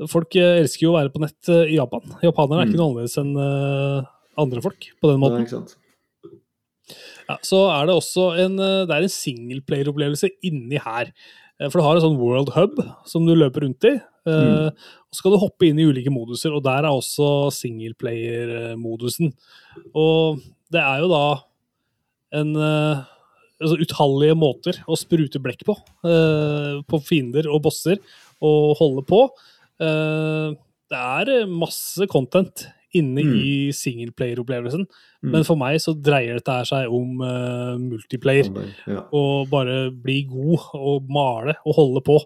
Folk 0.08 0.36
elsker 0.38 0.86
jo 0.86 0.92
å 0.94 1.00
være 1.00 1.10
på 1.10 1.20
nett 1.24 1.50
i 1.50 1.74
Japan. 1.80 2.02
Japanere 2.22 2.62
er 2.62 2.68
ikke 2.68 2.78
Mm. 2.78 2.78
noe 2.78 2.92
annerledes 2.94 3.18
enn 3.18 3.34
andre 4.38 4.62
folk 4.62 4.86
på 5.02 5.10
den 5.10 5.20
måten. 5.20 5.74
Ja, 7.30 7.38
så 7.42 7.60
er 7.74 7.88
det 7.88 7.96
også 7.96 8.25
en, 8.38 8.60
eh, 8.60 8.86
det 8.86 8.92
er 8.92 9.02
en 9.08 9.13
singleplayer-opplevelse 9.18 10.30
inni 10.44 10.78
her. 10.78 11.12
Eh, 11.62 11.69
For 11.69 11.79
du 11.79 11.86
har 11.86 11.95
en 12.00 12.05
sånn 12.05 12.19
world 12.19 12.50
hub 12.55 12.79
som 13.10 13.25
du 13.27 13.33
løper 13.36 13.65
rundt 13.67 13.83
i. 13.89 13.95
Mm. 14.24 14.72
Og 14.72 15.12
så 15.12 15.19
skal 15.19 15.33
du 15.36 15.41
hoppe 15.41 15.67
inn 15.67 15.79
i 15.81 15.86
ulike 15.89 16.12
moduser, 16.13 16.53
og 16.55 16.63
der 16.63 16.86
er 16.88 16.93
også 16.95 17.50
singleplayer-modusen. 17.51 19.33
Og 19.93 20.39
det 20.72 20.81
er 20.81 21.01
jo 21.03 21.10
da 21.12 21.24
en 22.39 22.53
eh, 22.55 23.01
altså 23.62 23.77
utallige 23.83 24.38
måter 24.39 24.79
å 24.89 24.98
sprute 24.98 25.41
blekk 25.43 25.65
på. 25.67 25.75
eh, 26.07 26.79
På 26.88 27.01
fiender 27.03 27.50
og 27.51 27.63
bosser, 27.67 28.00
og 28.43 28.77
holde 28.79 29.03
på. 29.07 29.25
Eh, 29.83 30.55
Det 30.93 31.00
er 31.00 31.45
masse 31.50 32.05
content 32.12 32.67
inne 32.93 33.23
Mm. 33.23 33.35
i 33.39 33.53
singleplayer-opplevelsen. 33.73 34.85
Mm. 35.23 35.31
Men 35.31 35.43
for 35.47 35.59
meg 35.59 35.79
så 35.81 35.93
dreier 35.95 36.39
dette 36.39 36.57
seg 36.69 36.91
om 36.93 37.21
uh, 37.21 37.75
multiplayer. 37.81 38.50
Ja. 38.88 39.05
Og 39.12 39.50
bare 39.50 39.91
bli 39.91 40.23
god 40.29 40.69
og 40.73 41.09
male 41.09 41.55
og 41.65 41.75
holde 41.79 42.03
på. 42.05 42.19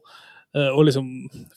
Uh, 0.55 0.71
og 0.73 0.87
liksom 0.87 1.07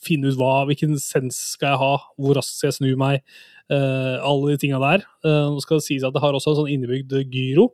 finne 0.02 0.30
ut 0.30 0.38
hva, 0.38 0.64
hvilken 0.68 0.98
sens 1.00 1.38
skal 1.54 1.74
jeg 1.74 1.82
ha, 1.82 1.92
hvor 2.18 2.36
raskt 2.36 2.58
skal 2.58 2.70
jeg 2.70 2.78
snu 2.80 2.90
meg. 3.00 3.22
Uh, 3.70 4.18
alle 4.26 4.52
de 4.52 4.58
tinga 4.58 4.80
der. 4.82 5.06
Eh, 5.24 5.46
nå 5.46 5.60
skal 5.62 5.78
det 5.78 5.86
sies 5.86 6.02
at 6.02 6.12
det 6.12 6.22
har 6.22 6.34
også 6.34 6.50
en 6.50 6.58
sånn 6.64 6.72
innebygd 6.74 7.14
gyro, 7.30 7.68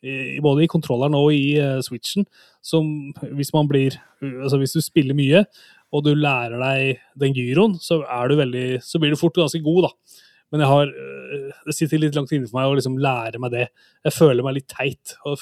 i, 0.00 0.38
både 0.40 0.62
i 0.64 0.70
kontrolleren 0.70 1.12
og 1.18 1.32
i 1.34 1.58
switchen, 1.84 2.24
som 2.64 2.86
hvis 3.36 3.50
man 3.52 3.66
blir 3.68 3.98
Altså 4.22 4.56
hvis 4.56 4.72
du 4.72 4.80
spiller 4.80 5.12
mye, 5.16 5.42
og 5.92 6.04
du 6.06 6.14
lærer 6.14 6.56
deg 6.60 7.00
den 7.18 7.34
gyroen, 7.34 7.74
så, 7.82 8.00
er 8.06 8.30
du 8.30 8.36
veldig, 8.38 8.66
så 8.84 9.00
blir 9.02 9.12
du 9.12 9.18
fort 9.20 9.36
ganske 9.36 9.60
god, 9.64 9.88
da. 9.88 10.20
Men 10.50 10.60
jeg 10.64 10.68
har, 10.68 10.86
øh, 10.90 11.50
det 11.66 11.74
sitter 11.76 12.00
litt 12.02 12.16
langt 12.18 12.32
inne 12.34 12.48
for 12.50 12.58
meg 12.58 12.66
å 12.70 12.76
liksom 12.78 12.96
lære 12.98 13.38
meg 13.38 13.52
det. 13.54 13.66
Jeg 14.04 14.12
føler 14.16 14.42
meg 14.42 14.54
litt 14.56 14.68
teit. 14.72 15.14
og 15.24 15.38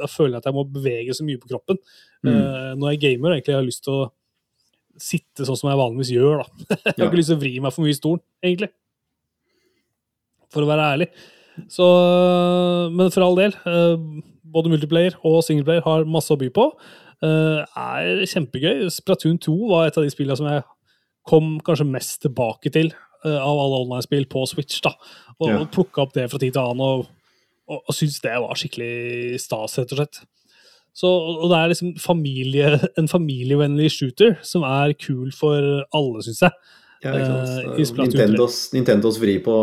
Jeg 0.00 0.10
føler 0.12 0.36
at 0.38 0.44
jeg 0.46 0.54
må 0.54 0.62
bevege 0.70 1.14
så 1.16 1.24
mye 1.26 1.40
på 1.42 1.50
kroppen. 1.50 1.78
Mm. 2.22 2.30
Eh, 2.34 2.74
når 2.78 2.92
jeg 2.94 3.00
gamer, 3.06 3.34
egentlig 3.34 3.54
har 3.56 3.62
jeg 3.64 3.70
lyst 3.72 3.84
til 3.84 3.92
å 3.98 4.10
sitte 4.96 5.42
sånn 5.48 5.58
som 5.58 5.70
jeg 5.72 5.80
vanligvis 5.80 6.12
gjør. 6.14 6.44
da. 6.44 6.66
Jeg 6.86 6.94
har 6.94 7.02
Ja. 7.02 7.06
ikke 7.10 7.18
lyst 7.18 7.32
til 7.32 7.36
å 7.36 7.42
vri 7.42 7.54
meg 7.60 7.72
for 7.74 7.82
mye 7.82 7.90
i 7.90 7.98
stolen, 7.98 8.20
egentlig. 8.46 8.70
For 10.54 10.62
å 10.62 10.68
være 10.70 10.86
ærlig. 10.94 11.08
Så, 11.70 11.86
men 12.94 13.10
for 13.14 13.22
all 13.26 13.34
del, 13.38 13.54
eh, 13.66 13.96
både 14.54 14.70
multiplayer 14.70 15.16
og 15.26 15.42
singleplayer 15.46 15.82
har 15.86 16.04
masse 16.06 16.30
å 16.30 16.38
by 16.38 16.48
på. 16.54 16.68
Eh, 17.24 17.64
er 17.74 18.22
kjempegøy. 18.30 18.86
Splatoon 18.92 19.38
2 19.42 19.56
var 19.70 19.86
et 19.88 19.98
av 19.98 20.04
de 20.06 20.10
spillene 20.14 20.36
som 20.38 20.46
jeg 20.50 20.62
kom 21.26 21.56
kanskje 21.64 21.86
mest 21.90 22.20
tilbake 22.22 22.70
til 22.74 22.90
eh, 22.92 23.13
av 23.32 23.58
alle 23.64 23.80
online-spill 23.84 24.26
på 24.30 24.44
Switch. 24.50 24.80
da, 24.84 24.92
Og, 25.40 25.48
Ja. 25.50 25.64
plukka 25.64 26.02
opp 26.02 26.12
det 26.14 26.28
fra 26.30 26.38
tid 26.38 26.52
til 26.54 26.62
annen, 26.62 26.80
og, 26.80 27.06
og, 27.68 27.80
og 27.88 27.94
syntes 27.96 28.20
det 28.22 28.36
var 28.38 28.54
skikkelig 28.54 29.40
stas, 29.40 29.78
rett 29.78 29.92
og 29.92 29.98
slett. 29.98 30.20
Så, 30.94 31.08
og 31.10 31.48
det 31.50 31.58
er 31.58 31.68
liksom 31.72 31.94
familie, 31.98 32.78
en 33.00 33.08
familievennlig 33.10 33.90
shooter 33.90 34.36
som 34.46 34.62
er 34.62 34.92
kul 34.94 35.32
for 35.34 35.58
alle, 35.92 36.22
syns 36.22 36.44
jeg. 36.46 36.52
Ja, 37.04 37.10
ikke 37.12 37.32
Eh, 37.34 37.84
sant? 37.84 37.98
i 37.98 38.06
Nintendos, 38.06 38.58
Nintendos 38.72 39.18
vri 39.20 39.34
på, 39.44 39.54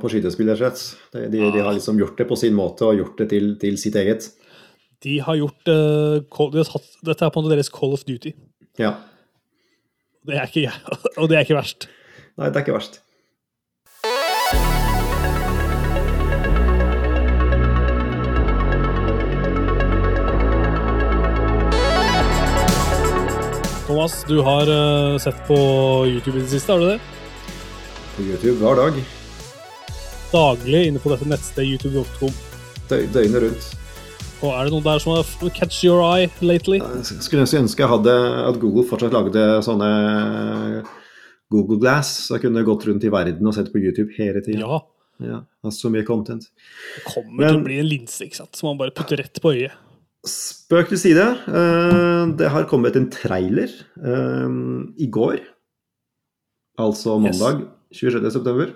på 0.00 0.08
skytespill, 0.10 0.48
rett 0.56 0.72
og 0.72 0.80
slett. 0.80 1.12
De, 1.12 1.28
de, 1.30 1.42
de 1.54 1.60
har 1.62 1.74
liksom 1.76 1.98
gjort 2.00 2.16
det 2.18 2.26
på 2.26 2.38
sin 2.40 2.56
måte 2.56 2.82
og 2.88 2.96
gjort 2.98 3.18
det 3.20 3.28
til, 3.30 3.52
til 3.60 3.76
sitt 3.78 3.94
eget. 4.00 4.30
De 5.04 5.18
har 5.20 5.36
gjort 5.36 5.68
uh, 5.68 6.16
de 6.50 6.56
har 6.62 6.64
tatt, 6.64 6.88
Dette 7.04 7.26
er 7.26 7.30
på 7.30 7.38
en 7.38 7.44
måte 7.46 7.54
deres 7.58 7.68
Call 7.70 7.92
of 7.94 8.02
Duty. 8.08 8.32
Ja. 8.80 8.94
Det 10.26 10.34
er 10.40 10.48
ikke, 10.48 10.72
og 11.20 11.28
det 11.28 11.36
er 11.36 11.44
ikke 11.44 11.58
verst. 11.60 11.86
Nei, 12.40 12.48
det 12.50 12.56
er 12.60 12.64
ikke 12.64 12.76
verst. 12.78 13.00
Thomas, 23.86 24.24
du 24.28 24.40
har 24.42 24.62
eh, 25.12 25.18
sett 25.18 25.46
på 25.46 25.56
YouTube 26.08 26.38
i 26.38 26.42
det 26.42 26.48
siste, 26.48 26.72
har 26.72 26.80
du 26.80 26.86
det? 26.88 26.98
På 28.16 28.22
YouTube 28.24 28.56
hver 28.62 28.78
dag. 28.80 29.00
Daglig 30.32 30.86
inne 30.88 31.02
på 31.02 31.12
dette 31.12 31.28
nettstedet 31.28 31.68
youtube.com. 31.74 32.32
Dø- 32.90 33.04
Døgnet 33.14 33.44
rundt. 33.44 33.68
Og 34.44 34.50
er 34.52 34.66
det 34.66 34.74
noe 34.74 34.84
der 34.84 35.00
som 35.00 35.14
har 35.14 35.52
catch 35.56 35.82
your 35.86 36.00
eye 36.04 36.28
lately? 36.44 36.80
Jeg 36.80 37.22
skulle 37.24 37.44
ønske 37.46 37.84
jeg 37.84 37.92
hadde 37.92 38.14
at 38.48 38.58
Google 38.60 38.84
fortsatt 38.88 39.14
lagde 39.14 39.44
sånne 39.64 39.90
Google 41.52 41.78
Glass, 41.82 42.26
så 42.28 42.36
jeg 42.38 42.46
kunne 42.46 42.64
gått 42.66 42.86
rundt 42.88 43.04
i 43.04 43.10
verden 43.12 43.46
og 43.46 43.54
sett 43.54 43.72
på 43.72 43.78
YouTube 43.82 44.12
hele 44.16 44.40
tida. 44.44 44.60
Ja. 44.64 44.80
Ja, 45.22 45.36
er 45.62 45.70
så 45.70 45.86
mye 45.94 46.02
content. 46.02 46.48
Det 46.96 47.04
kommer 47.06 47.46
til 47.46 47.60
å 47.60 47.64
bli 47.64 47.76
en 47.78 47.86
linse 47.86 48.24
ikke 48.26 48.40
sant? 48.40 48.56
som 48.58 48.66
man 48.72 48.78
bare 48.80 48.90
putter 48.96 49.20
rett 49.22 49.38
på 49.40 49.52
øyet. 49.54 49.76
Spøk 50.26 50.88
til 50.90 50.98
side. 50.98 51.26
eh, 51.46 52.26
Det 52.40 52.48
har 52.50 52.64
kommet 52.66 52.96
en 52.96 53.10
trailer 53.10 53.70
eh, 54.02 54.56
i 54.98 55.06
går. 55.06 55.38
Altså 56.80 57.20
Yes. 57.22 57.38
mandag 57.38 57.68
26. 57.92 58.30
september. 58.32 58.72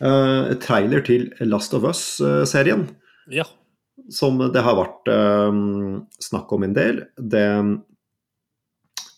Eh, 0.00 0.54
Trailer 0.60 1.00
til 1.06 1.30
Last 1.40 1.72
of 1.74 1.84
Us-serien. 1.84 2.88
Ja. 3.30 3.44
som 4.10 4.36
det 4.38 4.62
har 4.62 4.76
vært 4.76 5.08
snakk 6.22 6.52
om 6.52 6.62
en 6.62 6.74
del. 6.74 7.00
Det, 7.16 7.46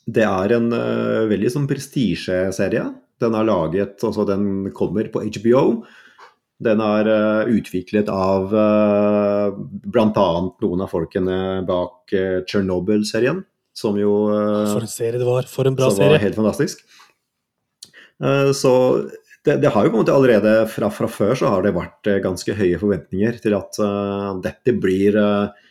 det 0.09 0.25
er 0.25 0.57
en 0.57 0.71
uh, 0.73 1.29
veldig 1.29 1.51
sånn 1.53 1.69
prestisjeserie. 1.69 2.87
Den 3.21 3.35
er 3.37 3.49
laget, 3.49 3.99
altså 4.07 4.25
den 4.29 4.71
kommer 4.77 5.09
på 5.13 5.21
HBO. 5.27 5.65
Den 6.65 6.81
er 6.83 7.11
uh, 7.11 7.51
utviklet 7.53 8.09
av 8.11 8.55
uh, 8.55 9.53
bl.a. 9.85 10.29
noen 10.65 10.85
av 10.87 10.91
folkene 10.91 11.39
bak 11.69 12.15
uh, 12.17 12.41
Chernobyl-serien, 12.49 13.45
som 13.79 13.95
jo 14.01 14.13
eh, 14.35 14.73
For 14.73 14.83
en 14.83 14.91
serie 14.91 15.21
det 15.21 15.27
var. 15.29 15.47
For 15.47 15.69
en 15.71 15.77
bra 15.79 15.87
som 15.93 16.01
var 16.03 16.17
serie. 16.17 16.23
helt 16.25 16.35
fantastisk. 16.35 16.81
Eh, 18.25 18.51
Så 18.51 18.73
det, 19.47 19.61
det 19.63 19.71
har 19.71 19.87
jo 19.87 19.93
på 19.93 20.01
en 20.01 20.03
måte 20.03 20.17
allerede 20.17 20.55
fra, 20.73 20.91
fra 20.91 21.07
før 21.07 21.37
så 21.39 21.53
har 21.53 21.63
det 21.63 21.77
vært 21.77 22.11
eh, 22.11 22.19
ganske 22.25 22.57
høye 22.59 22.81
forventninger 22.81 23.39
til 23.45 23.55
at 23.55 23.79
eh, 23.79 24.31
dette 24.45 24.75
blir 24.83 25.15
eh, 25.21 25.69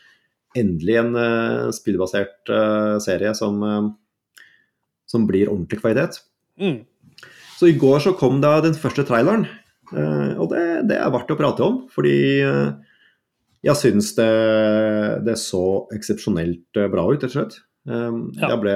endelig 0.58 0.96
en 1.02 1.12
eh, 1.20 1.68
spillbasert 1.76 2.54
eh, 2.54 2.96
serie 3.04 3.34
som, 3.38 3.60
eh, 3.68 3.90
som 5.08 5.28
blir 5.28 5.50
ordentlig 5.52 5.80
kvalitet. 5.82 6.22
Mm. 6.60 6.82
Så 7.58 7.72
i 7.72 7.78
går 7.80 8.04
så 8.04 8.14
kom 8.18 8.42
da 8.44 8.60
den 8.62 8.78
første 8.78 9.06
traileren, 9.08 9.48
eh, 9.94 10.34
og 10.38 10.52
det, 10.54 10.66
det 10.92 11.00
er 11.00 11.14
verdt 11.14 11.32
å 11.34 11.40
prate 11.40 11.66
om, 11.66 11.80
fordi 11.94 12.18
eh, 12.46 13.00
jeg 13.66 13.80
syns 13.80 14.12
det, 14.20 14.30
det 15.26 15.38
så 15.42 15.64
eksepsjonelt 15.96 16.78
eh, 16.78 16.92
bra 16.94 17.08
ut, 17.10 17.18
rett 17.18 17.32
og 17.32 17.38
slett. 17.40 17.64
Ja. 17.88 18.50
Jeg, 18.52 18.60
ble, 18.60 18.74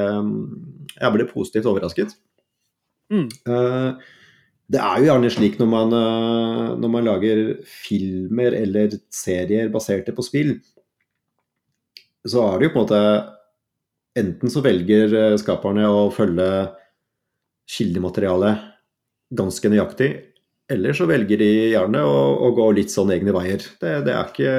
jeg 0.95 1.13
ble 1.17 1.23
positivt 1.27 1.65
overrasket. 1.67 2.13
Mm. 3.11 3.25
Det 4.71 4.79
er 4.79 5.01
jo 5.01 5.09
gjerne 5.09 5.31
slik 5.35 5.57
når 5.59 5.67
man, 5.67 5.95
når 6.79 6.91
man 6.93 7.09
lager 7.09 7.41
filmer 7.67 8.55
eller 8.55 8.95
serier 9.11 9.67
baserte 9.73 10.15
på 10.15 10.23
spill, 10.23 10.53
så 12.23 12.45
er 12.45 12.55
det 12.55 12.69
jo 12.69 12.73
på 12.77 12.79
en 12.79 12.85
måte 12.85 13.01
Enten 14.19 14.51
så 14.51 14.63
velger 14.63 15.13
eh, 15.15 15.37
skaperne 15.39 15.87
å 15.87 16.09
følge 16.11 16.47
kildematerialet 17.71 18.67
ganske 19.31 19.71
nøyaktig, 19.71 20.09
eller 20.71 20.95
så 20.95 21.07
velger 21.07 21.39
de 21.39 21.51
gjerne 21.71 22.01
å, 22.03 22.17
å 22.47 22.49
gå 22.55 22.65
litt 22.75 22.91
sånn 22.91 23.13
egne 23.15 23.31
veier. 23.35 23.63
Det, 23.79 23.93
det 24.07 24.15
er 24.15 24.31
ikke 24.31 24.53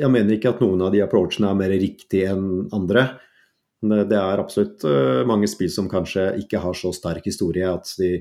Jeg 0.00 0.10
mener 0.10 0.34
ikke 0.34 0.52
at 0.54 0.60
noen 0.64 0.82
av 0.84 0.92
de 0.92 1.02
approachene 1.04 1.50
er 1.50 1.58
mer 1.58 1.72
riktig 1.72 2.24
enn 2.28 2.66
andre. 2.76 3.06
Det 3.80 4.16
er 4.18 4.42
absolutt 4.42 4.84
eh, 4.84 5.22
mange 5.28 5.48
spill 5.48 5.70
som 5.72 5.88
kanskje 5.88 6.26
ikke 6.42 6.60
har 6.60 6.76
så 6.76 6.92
sterk 6.92 7.24
historie 7.30 7.68
at, 7.68 7.88
de, 8.00 8.18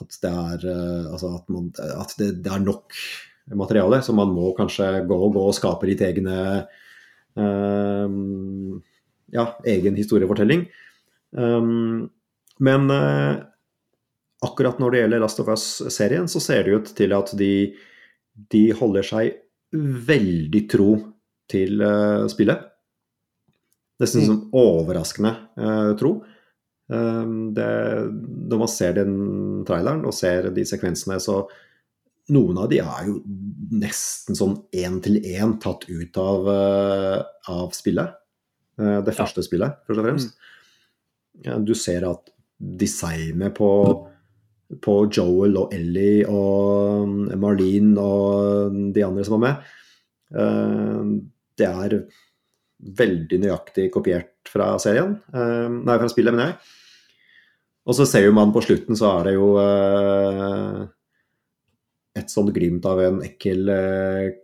at, 0.00 0.16
det, 0.22 0.30
er, 0.30 0.66
eh, 0.72 1.10
altså 1.10 1.34
at, 1.36 1.48
man, 1.52 1.68
at 1.74 2.16
det, 2.20 2.30
det, 2.44 2.52
er 2.52 2.64
nok 2.64 2.96
materiale. 3.52 4.00
Så 4.04 4.16
man 4.16 4.32
må 4.32 4.54
kanskje 4.56 4.88
gå 5.08 5.20
og 5.26 5.36
gå 5.36 5.44
og 5.50 5.56
skape 5.56 5.90
litt 5.90 6.04
egne 6.06 6.38
eh, 7.36 8.08
ja, 9.32 9.48
egen 9.64 9.96
historiefortelling. 9.96 10.66
Um, 11.30 12.10
men 12.62 12.90
uh, 12.90 13.40
akkurat 14.44 14.78
når 14.78 14.90
det 14.90 15.02
gjelder 15.02 15.22
Last 15.22 15.40
of 15.42 15.50
Us-serien, 15.50 16.28
så 16.30 16.42
ser 16.42 16.66
det 16.66 16.76
ut 16.76 16.92
til 16.96 17.14
at 17.16 17.32
de, 17.38 17.54
de 18.52 18.68
holder 18.76 19.06
seg 19.06 19.40
veldig 19.74 20.62
tro 20.70 20.92
til 21.50 21.82
uh, 21.82 22.28
spillet. 22.30 22.70
Nesten 24.02 24.24
Mm. 24.24 24.26
som 24.26 24.40
overraskende 24.58 25.34
uh, 25.58 25.92
tro. 25.98 26.16
Um, 26.90 27.54
det, 27.56 27.66
når 28.50 28.58
man 28.60 28.68
ser 28.68 28.96
den 28.98 29.14
traileren 29.66 30.04
og 30.04 30.14
ser 30.14 30.50
de 30.54 30.66
sekvensene, 30.68 31.16
så, 31.22 31.44
noen 32.34 32.58
av 32.60 32.68
de 32.70 32.80
er 32.80 33.06
jo 33.08 33.18
nesten 33.74 34.36
sånn 34.36 34.58
én 34.72 35.00
til 35.04 35.18
én 35.20 35.58
tatt 35.60 35.86
ut 35.88 36.16
av, 36.20 36.48
av 37.52 37.74
spillet. 37.76 38.14
Eh, 38.80 39.00
det 39.06 39.14
første 39.14 39.44
spillet, 39.44 39.78
først 39.86 40.00
og 40.00 40.08
fremst. 40.08 40.34
Mm. 41.44 41.64
Du 41.66 41.74
ser 41.78 42.06
at 42.08 42.30
designet 42.58 43.54
på, 43.56 43.70
på 44.82 44.94
Joel 45.12 45.58
og 45.60 45.74
Ellie 45.74 46.24
og 46.30 47.08
mm, 47.10 47.34
Marlene 47.42 48.00
og 48.02 48.78
de 48.94 49.04
andre 49.06 49.26
som 49.26 49.36
var 49.38 49.44
med, 49.44 49.72
eh, 50.34 51.12
det 51.58 51.70
er 51.70 51.98
veldig 52.98 53.40
nøyaktig 53.44 53.88
kopiert 53.94 54.50
fra 54.50 54.74
serien. 54.82 55.16
eh, 55.34 55.68
Nei, 55.70 55.98
fra 56.00 56.10
spillet, 56.10 56.34
mener 56.34 56.52
jeg. 56.52 56.74
Og 57.84 57.98
så 57.98 58.06
ser 58.08 58.24
jo 58.24 58.34
man 58.34 58.52
på 58.54 58.62
slutten, 58.64 58.96
så 58.96 59.10
er 59.18 59.26
det 59.26 59.32
jo 59.34 59.48
et 62.16 62.30
sånt 62.32 62.48
glimt 62.56 62.86
av 62.88 63.02
en 63.04 63.18
ekkel 63.26 63.68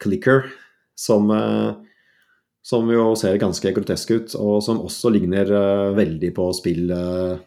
clicker 0.03 0.43
som, 0.93 1.33
som 2.63 2.91
jo 2.93 3.15
ser 3.17 3.39
ganske 3.41 3.73
grotesk 3.77 4.13
ut, 4.13 4.37
og 4.37 4.61
som 4.65 4.83
også 4.85 5.13
ligner 5.15 5.49
eh, 5.49 5.87
veldig 5.97 6.31
på 6.37 6.51
spill, 6.57 6.91
eh, 6.93 7.41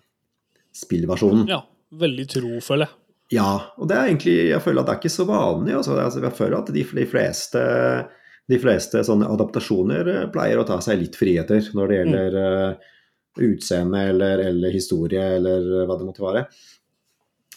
spillversjonen. 0.74 1.46
Ja, 1.52 1.62
veldig 2.02 2.28
tro, 2.32 2.58
føler 2.66 2.90
jeg. 2.90 3.00
Ja, 3.34 3.52
og 3.80 3.88
det 3.90 3.96
er 3.96 4.10
egentlig 4.10 4.34
Jeg 4.52 4.62
føler 4.62 4.84
at 4.84 4.90
det 4.90 4.94
er 4.94 5.00
ikke 5.00 5.10
så 5.14 5.26
vanlig. 5.26 5.74
Altså, 5.78 5.96
altså, 5.98 6.22
jeg 6.22 6.38
føler 6.38 6.58
at 6.60 6.74
de, 6.76 6.84
de 7.00 7.06
fleste 7.10 7.62
de 8.52 8.60
fleste 8.60 9.04
sånne 9.08 9.30
adaptasjoner 9.32 10.10
eh, 10.12 10.26
pleier 10.34 10.60
å 10.60 10.68
ta 10.68 10.80
seg 10.84 11.00
litt 11.00 11.18
friheter 11.20 11.70
når 11.78 11.90
det 11.90 12.00
gjelder 12.00 12.40
eh, 12.42 12.90
utseende 13.48 14.02
eller, 14.12 14.44
eller 14.50 14.76
historie 14.76 15.24
eller 15.38 15.88
hva 15.88 15.98
det 15.98 16.08
måtte 16.08 16.22
være. 16.22 16.44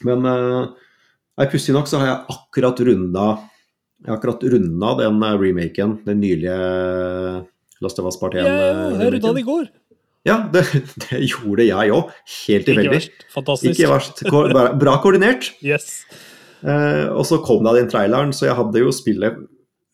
Men 0.08 0.24
uh, 0.28 1.44
pussig 1.52 1.74
nok 1.76 1.88
så 1.88 2.00
har 2.00 2.08
jeg 2.08 2.36
akkurat 2.36 2.80
runda 2.84 3.26
jeg 4.04 4.10
har 4.12 4.18
akkurat 4.18 4.44
runda 4.52 4.92
den 5.00 5.22
eh, 5.24 5.36
remaken, 5.40 5.96
den 6.06 6.20
nylige 6.22 6.56
eh, 6.56 7.42
Last 7.84 7.98
of 8.00 8.06
Us 8.08 8.18
Part 8.20 8.36
1. 8.36 8.44
Ja, 8.46 8.70
jeg 9.00 9.12
runda 9.16 9.32
det 9.36 9.42
i 9.42 9.46
går. 9.48 9.66
Ja, 10.26 10.38
det, 10.54 10.64
det 11.06 11.20
gjorde 11.30 11.66
jeg 11.68 11.92
òg. 11.94 12.08
Helt 12.46 12.62
Ikke 12.64 12.70
tilfeldig. 12.72 12.94
verst. 12.96 13.26
Fantastisk. 13.34 13.72
Ikke 13.78 13.92
verst. 13.92 14.24
Bra- 14.80 14.96
koordinert. 15.04 15.52
Yes. 15.66 16.02
Eh, 16.66 17.04
og 17.12 17.22
så 17.28 17.36
kom 17.44 17.62
da 17.66 17.74
den 17.76 17.86
traileren, 17.92 18.32
så 18.34 18.48
jeg 18.48 18.56
hadde 18.58 18.80
jo 18.80 18.90
spillet, 18.94 19.36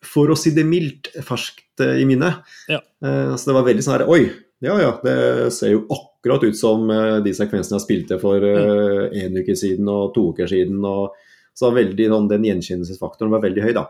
for 0.02 0.30
å 0.32 0.36
si 0.38 0.50
det 0.54 0.62
mildt, 0.66 1.10
ferskt 1.26 1.82
eh, 1.84 1.98
i 2.00 2.06
minnet. 2.08 2.40
Ja. 2.70 2.78
Eh, 3.04 3.34
så 3.36 3.50
det 3.50 3.56
var 3.58 3.66
veldig 3.66 3.84
sånn 3.84 3.96
her 3.98 4.04
Oi, 4.10 4.22
ja 4.62 4.76
ja, 4.78 4.92
det 5.02 5.16
ser 5.56 5.74
jo 5.74 5.82
akkurat 5.90 6.44
ut 6.46 6.56
som 6.58 6.86
eh, 6.94 7.18
de 7.26 7.34
sekvensene 7.34 7.76
jeg 7.80 7.84
spilte 7.84 8.18
for 8.22 8.46
eh, 8.46 9.10
en 9.26 9.36
uke 9.42 9.56
siden 9.58 9.90
og 9.90 10.12
to 10.14 10.28
uker 10.32 10.48
siden. 10.50 10.78
Og, 10.86 11.12
så 11.56 11.70
veldig, 11.74 12.08
sånn, 12.12 12.30
den 12.30 12.46
gjenkjennelsesfaktoren 12.48 13.32
var 13.32 13.44
veldig 13.44 13.64
høy, 13.66 13.72
da. 13.76 13.86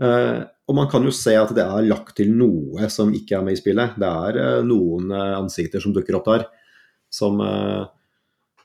Uh, 0.00 0.48
og 0.70 0.76
man 0.78 0.88
kan 0.88 1.04
jo 1.04 1.12
se 1.12 1.34
at 1.36 1.50
det 1.52 1.60
er 1.60 1.88
lagt 1.90 2.14
til 2.16 2.30
noe 2.32 2.88
som 2.92 3.10
ikke 3.12 3.36
er 3.36 3.44
med 3.44 3.56
i 3.56 3.60
spillet. 3.60 3.98
Det 4.00 4.08
er 4.08 4.38
uh, 4.40 4.60
noen 4.64 5.10
uh, 5.12 5.36
ansikter 5.36 5.82
som 5.82 5.92
dukker 5.92 6.16
opp 6.16 6.28
der, 6.30 6.46
som, 7.12 7.40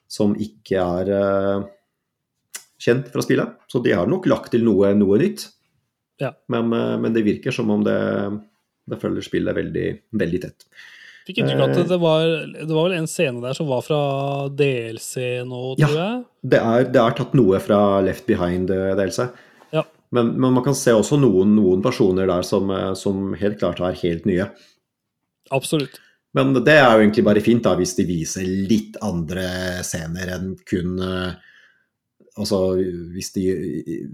som 0.06 0.36
ikke 0.38 0.78
er 0.78 1.08
kjent 2.78 3.08
fra 3.10 3.24
spillet. 3.26 3.56
Så 3.66 3.82
de 3.82 3.96
har 3.98 4.06
nok 4.06 4.28
lagt 4.30 4.52
til 4.54 4.62
noe, 4.68 4.92
noe 4.94 5.18
nytt. 5.18 5.48
Ja. 6.22 6.30
Men, 6.54 6.70
men 6.70 7.16
det 7.16 7.24
virker 7.26 7.56
som 7.56 7.74
om 7.74 7.82
det, 7.84 7.98
det 8.86 9.00
følger 9.02 9.26
spillet 9.26 9.58
veldig, 9.58 9.88
veldig 10.22 10.42
tett. 10.44 10.68
Fikk 11.26 11.40
inntrykk 11.42 11.62
av 11.64 11.70
Eh. 11.72 11.80
at 11.82 11.90
det 11.90 11.98
var, 12.00 12.22
det 12.54 12.70
var 12.70 12.90
vel 12.90 12.98
en 13.00 13.08
scene 13.10 13.42
der 13.42 13.54
som 13.58 13.68
var 13.68 13.82
fra 13.82 13.98
DLC 14.54 15.42
nå, 15.48 15.76
Ja. 15.80 15.88
tror 15.88 15.98
jeg. 15.98 16.24
Det 16.46 16.60
er, 16.62 16.84
det 16.94 17.02
er 17.02 17.16
tatt 17.18 17.34
noe 17.34 17.60
fra 17.60 17.80
Left 18.06 18.28
Behind-DLC. 18.28 19.26
Ja. 19.74 19.84
Men, 20.12 20.34
men 20.40 20.54
man 20.54 20.64
kan 20.64 20.76
se 20.78 20.94
også 20.94 21.18
noen, 21.20 21.56
noen 21.58 21.82
personer 21.82 22.28
der 22.30 22.46
som, 22.46 22.70
eh, 22.70 22.94
som 22.94 23.34
helt 23.34 23.58
klart 23.60 23.82
er 23.82 23.98
helt 24.04 24.26
nye. 24.30 24.50
Absolutt. 25.52 25.98
Men 26.36 26.54
det 26.54 26.74
er 26.76 26.92
jo 26.94 27.02
egentlig 27.06 27.24
bare 27.26 27.42
fint 27.42 27.64
da, 27.64 27.74
hvis 27.80 27.96
de 27.96 28.04
viser 28.06 28.44
litt 28.46 28.98
andre 29.02 29.82
scener 29.88 30.34
enn 30.36 30.56
kun 30.68 30.98
eh, 31.02 31.34
Altså 32.36 32.58
hvis 33.16 33.30
de 33.32 33.44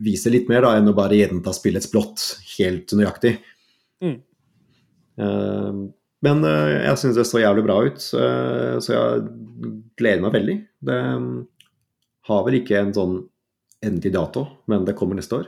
viser 0.05 0.29
litt 0.29 0.47
mer 0.47 0.61
da, 0.61 0.75
enn 0.77 0.91
å 0.91 0.93
bare 0.93 1.15
gjenta 1.17 1.49
spillets 1.57 1.87
blått 1.89 2.21
helt 2.59 2.91
nøyaktig. 2.93 3.31
Mm. 4.05 4.19
Eh, 5.17 5.79
men 6.25 6.43
eh, 6.45 6.83
jeg 6.87 6.99
syns 7.01 7.17
det 7.17 7.25
så 7.29 7.41
jævlig 7.41 7.63
bra 7.65 7.79
ut, 7.87 7.97
eh, 7.97 8.75
så 8.83 8.93
jeg 8.93 9.23
gleder 9.97 10.21
meg 10.25 10.35
veldig. 10.37 10.57
Det 10.91 10.99
mm, 11.21 11.31
har 12.29 12.43
vel 12.47 12.59
ikke 12.61 12.79
en 12.81 12.93
sånn 12.97 13.15
endelig 13.81 14.13
dato, 14.13 14.45
men 14.69 14.85
det 14.85 14.95
kommer 14.99 15.17
neste 15.17 15.39
år. 15.39 15.47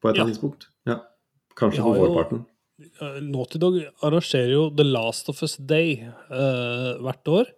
På 0.00 0.08
et 0.08 0.14
eller 0.14 0.22
Ja. 0.22 0.24
annet 0.24 0.34
tidspunkt. 0.36 0.68
Ja. 0.88 0.98
Kanskje 1.56 1.84
på 1.84 1.92
vårparten. 2.00 2.44
Eh, 3.00 3.20
Naughty 3.22 3.60
Dog 3.62 3.76
arrangerer 4.02 4.50
jo 4.50 4.64
The 4.74 4.84
Last 4.88 5.28
of 5.28 5.42
Us 5.42 5.56
Day 5.56 6.00
eh, 6.02 6.90
hvert 7.04 7.28
år. 7.28 7.52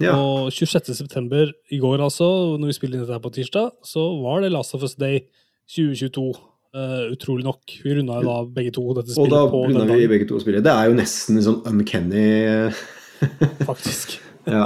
Ja. 0.00 0.14
Og 0.16 0.50
26.9. 0.50 1.52
i 1.70 1.78
går, 1.78 2.00
altså, 2.00 2.58
når 2.58 2.70
vi 2.72 2.76
spiller 2.76 2.96
inn 2.98 3.04
dette 3.04 3.16
her 3.16 3.22
på 3.24 3.32
tirsdag, 3.34 3.72
så 3.86 4.04
var 4.22 4.40
det 4.42 4.52
Last 4.52 4.74
of 4.74 4.82
Us 4.82 4.94
Day 4.98 5.24
2022. 5.68 6.32
eh, 6.74 7.12
utrolig 7.12 7.44
nok. 7.44 7.60
Vi 7.84 7.94
runda 7.98 8.20
jo 8.22 8.28
da 8.28 8.36
begge 8.60 8.72
to 8.72 8.84
dette 8.94 9.16
Og 9.18 9.28
da 9.30 9.42
runda 9.50 9.84
vi 9.94 10.06
begge 10.08 10.28
to 10.28 10.36
å 10.38 10.42
spille. 10.44 10.62
Det 10.64 10.72
er 10.72 10.88
jo 10.90 10.96
nesten 10.98 11.40
sånn 11.44 11.62
uncanny 11.68 12.72
faktisk. 13.68 14.18
ja. 14.46 14.64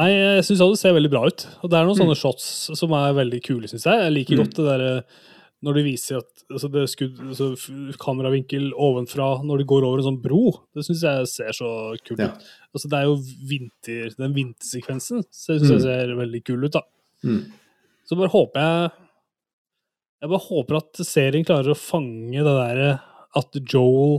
Nei, 0.00 0.12
jeg 0.14 0.44
syns 0.46 0.60
det 0.62 0.78
ser 0.80 0.94
veldig 0.96 1.10
bra 1.12 1.26
ut. 1.28 1.42
Og 1.60 1.68
det 1.70 1.76
er 1.76 1.84
noen 1.84 1.96
Mm. 1.98 2.02
sånne 2.06 2.16
shots 2.16 2.70
som 2.78 2.92
er 2.96 3.12
veldig 3.18 3.42
kule, 3.44 3.68
syns 3.68 3.84
jeg. 3.84 3.98
Jeg 4.00 4.12
liker 4.14 4.36
Mm. 4.36 4.44
godt 4.44 4.54
det 4.56 4.64
derre 4.70 5.04
når 5.62 5.74
de 5.74 5.82
viser 5.84 6.16
at 6.22 6.44
altså 6.50 6.70
det 6.72 6.88
skudd, 6.88 7.18
altså 7.20 7.96
kameravinkel 8.00 8.70
ovenfra 8.72 9.42
når 9.44 9.58
de 9.58 9.64
går 9.68 9.84
over 9.84 9.98
en 9.98 10.06
sånn 10.08 10.22
bro. 10.22 10.52
Det 10.74 10.84
syns 10.86 11.02
jeg 11.02 11.26
ser 11.28 11.52
så 11.52 11.94
kult 12.02 12.18
Ja. 12.18 12.28
ut. 12.32 12.40
Altså 12.74 12.88
det 12.88 12.96
er 12.96 13.04
jo 13.04 13.16
vinter, 13.44 14.16
den 14.16 14.32
vintersekvensen 14.32 15.24
så 15.30 15.52
jeg 15.52 15.60
synes 15.60 15.84
jeg 15.84 16.08
ser 16.08 16.14
veldig 16.16 16.44
kul 16.44 16.64
ut, 16.64 16.72
da. 16.72 16.80
Mm. 17.22 17.44
Så 18.08 18.16
bare 18.16 18.30
håper 18.32 18.56
jeg 18.56 18.90
Jeg 20.20 20.28
bare 20.30 20.44
håper 20.44 20.76
at 20.80 21.00
serien 21.06 21.44
klarer 21.48 21.72
å 21.72 21.78
fange 21.78 22.42
det 22.44 22.44
derre 22.44 22.90
at 23.40 23.56
Joel 23.72 24.18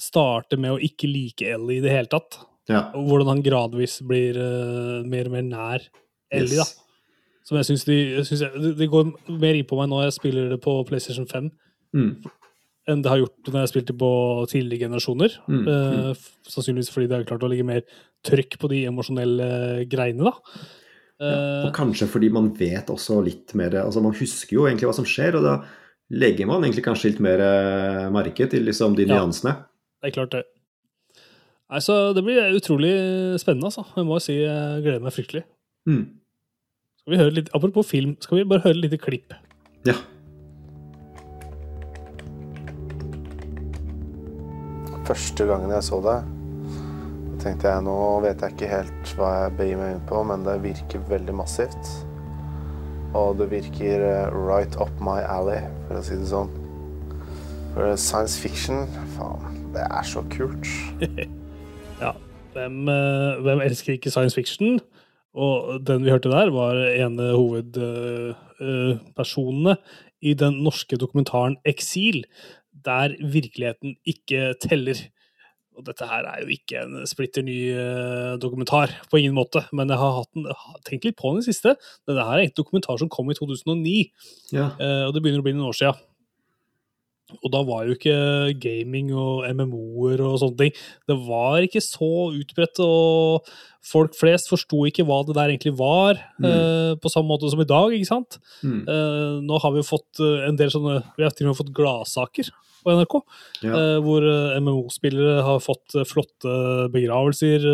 starter 0.00 0.60
med 0.60 0.74
å 0.76 0.80
ikke 0.82 1.08
like 1.10 1.46
Ellie 1.54 1.80
i 1.80 1.84
det 1.84 1.92
hele 1.92 2.10
tatt. 2.12 2.38
ja. 2.70 2.84
Og 2.94 3.08
hvordan 3.08 3.28
han 3.34 3.42
gradvis 3.44 3.98
blir 4.06 4.36
uh, 4.38 5.02
mer 5.08 5.26
og 5.28 5.32
mer 5.34 5.42
nær 5.48 5.88
Ellie, 6.32 6.56
Yes. 6.56 6.70
da. 6.72 6.88
Som 7.44 7.58
jeg 7.58 7.66
syns 7.66 7.84
de 7.84 7.96
synes 8.24 8.40
jeg, 8.44 8.76
det- 8.78 8.88
går 8.90 9.10
mer 9.40 9.54
inn 9.58 9.66
på 9.66 9.76
meg 9.76 9.88
når 9.90 10.04
jeg 10.06 10.12
spiller 10.20 10.48
det 10.48 10.60
på 10.62 10.86
PlayStation 10.86 11.26
5, 11.26 11.50
Mm. 11.94 12.22
enn 12.88 13.02
det 13.02 13.10
har 13.10 13.18
gjort 13.18 13.50
når 13.52 13.60
jeg 13.66 13.72
spilte 13.72 13.98
på 13.98 14.46
tidligere 14.48 14.86
generasjoner. 14.88 15.34
Mm, 15.48 15.66
Eh, 15.68 16.10
f- 16.12 16.38
sannsynligvis 16.48 16.90
fordi 16.90 17.08
det 17.08 17.16
har 17.18 17.24
klart 17.24 17.42
å 17.42 17.50
legge 17.50 17.64
mer 17.66 17.82
trykk 18.24 18.56
på 18.58 18.68
de 18.70 18.84
emosjonelle 18.86 19.84
greiene, 19.90 20.24
da. 20.24 20.32
Eh, 21.22 21.66
Og 21.68 21.72
kanskje 21.76 22.08
fordi 22.10 22.28
man 22.34 22.48
vet 22.58 22.88
også 22.90 23.20
litt 23.22 23.52
mer 23.54 23.70
Altså 23.84 24.02
man 24.02 24.14
husker 24.16 24.56
jo 24.56 24.64
egentlig 24.66 24.88
hva 24.88 24.94
som 24.96 25.04
skjer, 25.06 25.36
og 25.38 25.44
da 25.46 25.52
legger 26.10 26.48
man 26.50 26.64
egentlig 26.64 26.82
kanskje 26.84 27.12
litt 27.12 27.20
mer 27.22 27.38
eh, 27.40 28.08
merke 28.10 28.48
til 28.50 28.64
liksom 28.66 28.96
de 28.98 29.06
Ja. 29.06 29.20
nyansene. 29.20 29.54
det 30.02 30.10
er 30.10 30.16
klart, 30.16 30.30
det. 30.34 30.42
Nei, 31.70 31.78
så 31.78 32.12
Det 32.14 32.24
blir 32.24 32.50
utrolig 32.58 33.38
spennende, 33.40 33.70
altså. 33.70 33.86
Jeg 33.96 34.04
må 34.04 34.18
si 34.20 34.34
jeg 34.42 34.82
gleder 34.82 35.00
meg 35.00 35.12
fryktelig. 35.14 35.44
Mm. 35.88 36.02
Skal 37.00 37.12
vi 37.14 37.18
høre 37.22 37.34
litt, 37.34 37.48
Apropos 37.54 37.86
film, 37.86 38.16
skal 38.20 38.38
vi 38.38 38.44
bare 38.44 38.60
høre 38.66 38.76
et 38.76 38.90
lite 38.90 38.98
klipp? 38.98 39.32
Ja. 39.86 39.94
Første 45.06 45.46
gangen 45.48 45.70
jeg 45.74 45.82
så 45.86 45.98
det, 46.02 46.18
da 46.26 46.41
tenkte 47.42 47.70
jeg 47.70 47.82
nå 47.86 47.94
vet 48.22 48.42
jeg 48.42 48.50
ikke 48.54 48.68
helt 48.70 49.12
hva 49.18 49.28
jeg 49.34 49.54
begir 49.58 49.76
meg 49.80 49.88
inn 49.96 50.08
på, 50.08 50.16
men 50.28 50.38
det 50.46 50.62
virker 50.62 50.98
veldig 51.10 51.34
massivt. 51.40 51.84
Og 53.18 53.28
det 53.40 53.46
virker 53.50 53.96
eh, 54.06 54.32
right 54.32 54.74
up 54.80 54.92
my 55.04 55.20
alley, 55.26 55.60
for 55.88 55.94
å 55.98 56.02
si 56.06 56.14
det 56.16 56.28
sånn. 56.30 56.50
For 57.74 57.96
science 58.00 58.36
fiction, 58.40 58.76
faen, 59.16 59.42
det 59.74 59.84
er 59.88 60.04
så 60.08 60.20
kult. 60.32 60.66
Ja. 62.02 62.12
Hvem, 62.52 62.88
eh, 62.90 63.40
hvem 63.46 63.60
elsker 63.62 63.92
ikke 63.94 64.10
science 64.10 64.34
fiction? 64.34 64.80
Og 65.38 65.86
den 65.86 66.02
vi 66.02 66.10
hørte 66.10 66.32
der, 66.32 66.50
var 66.50 66.74
ene 66.74 67.30
hovedpersonene 67.30 69.76
i 70.20 70.34
den 70.34 70.62
norske 70.64 70.96
dokumentaren 70.98 71.56
Eksil, 71.68 72.24
der 72.84 73.08
virkeligheten 73.22 73.96
ikke 74.02 74.54
teller. 74.60 74.94
Og 75.78 75.86
dette 75.86 76.04
her 76.04 76.26
er 76.28 76.42
jo 76.42 76.52
ikke 76.52 76.82
en 76.84 77.06
splitter 77.08 77.42
ny 77.46 77.58
eh, 77.72 78.34
dokumentar, 78.42 78.92
på 79.10 79.18
ingen 79.22 79.32
måte, 79.36 79.64
men 79.72 79.88
jeg 79.88 79.96
har, 80.02 80.18
en, 80.36 80.44
jeg 80.50 80.58
har 80.66 80.80
tenkt 80.84 81.06
litt 81.08 81.16
på 81.16 81.32
den 81.32 81.44
siste. 81.46 81.76
Dette 82.08 82.26
her 82.28 82.38
er 82.42 82.44
en 82.46 82.56
dokumentar 82.58 82.98
som 83.00 83.08
kom 83.12 83.30
i 83.32 83.36
2009, 83.38 83.94
ja. 84.52 84.70
eh, 84.76 85.04
og 85.08 85.14
det 85.16 85.22
begynner 85.24 85.40
å 85.40 85.46
bli 85.46 85.54
noen 85.56 85.70
år 85.72 85.78
siden. 85.80 86.08
Og 87.40 87.48
da 87.48 87.62
var 87.64 87.86
jo 87.88 87.94
ikke 87.96 88.14
gaming 88.60 89.08
og 89.16 89.46
MMO-er 89.56 90.20
og 90.20 90.34
sånne 90.42 90.58
ting 90.58 90.72
Det 91.08 91.14
var 91.24 91.64
ikke 91.64 91.80
så 91.80 92.08
utbredt, 92.36 92.76
og 92.84 93.46
folk 93.88 94.12
flest 94.18 94.50
forsto 94.52 94.82
ikke 94.90 95.06
hva 95.08 95.22
det 95.24 95.38
der 95.38 95.54
egentlig 95.54 95.72
var, 95.78 96.20
Mm. 96.36 96.44
eh, 96.50 96.92
på 97.00 97.08
samme 97.08 97.30
måte 97.32 97.48
som 97.50 97.60
i 97.62 97.64
dag, 97.64 97.88
ikke 97.96 98.10
sant? 98.10 98.36
Mm. 98.60 98.82
Eh, 98.84 99.40
nå 99.48 99.60
har 99.62 99.72
vi 99.72 99.80
jo 99.80 99.88
fått 99.94 100.20
en 100.48 100.56
del 100.60 100.68
sånne 100.74 100.98
Vi 101.16 101.24
har 101.24 101.30
til 101.32 101.46
og 101.48 101.54
med 101.54 101.60
fått 101.62 101.72
gladsaker 101.72 102.50
på 102.84 102.92
NRK, 102.96 103.16
Ja. 103.62 103.72
eh, 103.72 103.96
hvor 104.04 104.26
eh, 104.26 104.58
MMO-spillere 104.60 105.42
har 105.46 105.62
fått 105.64 105.96
eh, 105.96 106.06
flotte 106.08 106.54
begravelser 106.92 107.66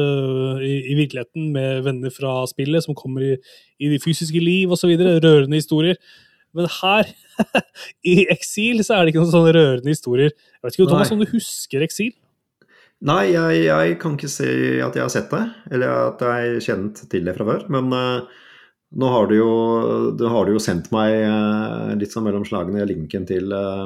i, 0.64 0.74
i 0.92 0.96
virkeligheten 0.98 1.50
med 1.54 1.82
venner 1.86 2.14
fra 2.14 2.40
spillet 2.50 2.84
som 2.84 2.96
kommer 2.98 3.24
i, 3.24 3.34
i 3.80 3.90
de 3.92 3.98
fysiske 4.02 4.40
liv 4.42 4.72
osv. 4.74 4.94
Rørende 4.98 5.60
historier. 5.60 5.98
Men 6.56 6.68
her, 6.78 7.10
i 8.12 8.24
eksil, 8.32 8.80
så 8.84 8.96
er 8.96 9.04
det 9.04 9.12
ikke 9.12 9.24
noen 9.24 9.34
sånne 9.34 9.52
rørende 9.56 9.92
historier. 9.92 10.32
Jeg 10.32 10.64
vet 10.64 10.78
ikke, 10.78 10.88
Thomas, 10.90 11.12
om 11.12 11.20
du 11.20 11.28
husker 11.30 11.84
eksil? 11.84 12.14
Nei, 13.08 13.28
jeg, 13.30 13.62
jeg 13.68 13.98
kan 14.02 14.16
ikke 14.16 14.30
si 14.32 14.48
at 14.82 14.96
jeg 14.96 15.04
har 15.04 15.12
sett 15.12 15.30
det, 15.30 15.44
eller 15.70 15.92
at 16.08 16.22
jeg 16.24 16.62
kjent 16.66 17.04
til 17.12 17.28
det 17.28 17.36
fra 17.36 17.46
før. 17.46 17.68
Men 17.70 17.92
uh, 17.94 18.40
nå 18.98 19.10
har 19.12 19.28
du 19.30 19.36
jo, 19.36 19.52
du 20.18 20.24
har 20.32 20.48
du 20.48 20.56
jo 20.56 20.62
sendt 20.62 20.90
meg 20.94 21.14
uh, 21.22 21.94
litt 22.00 22.14
sånn 22.14 22.26
mellom 22.26 22.46
slagene 22.48 22.88
linken 22.88 23.28
til, 23.28 23.52
eh, 23.54 23.84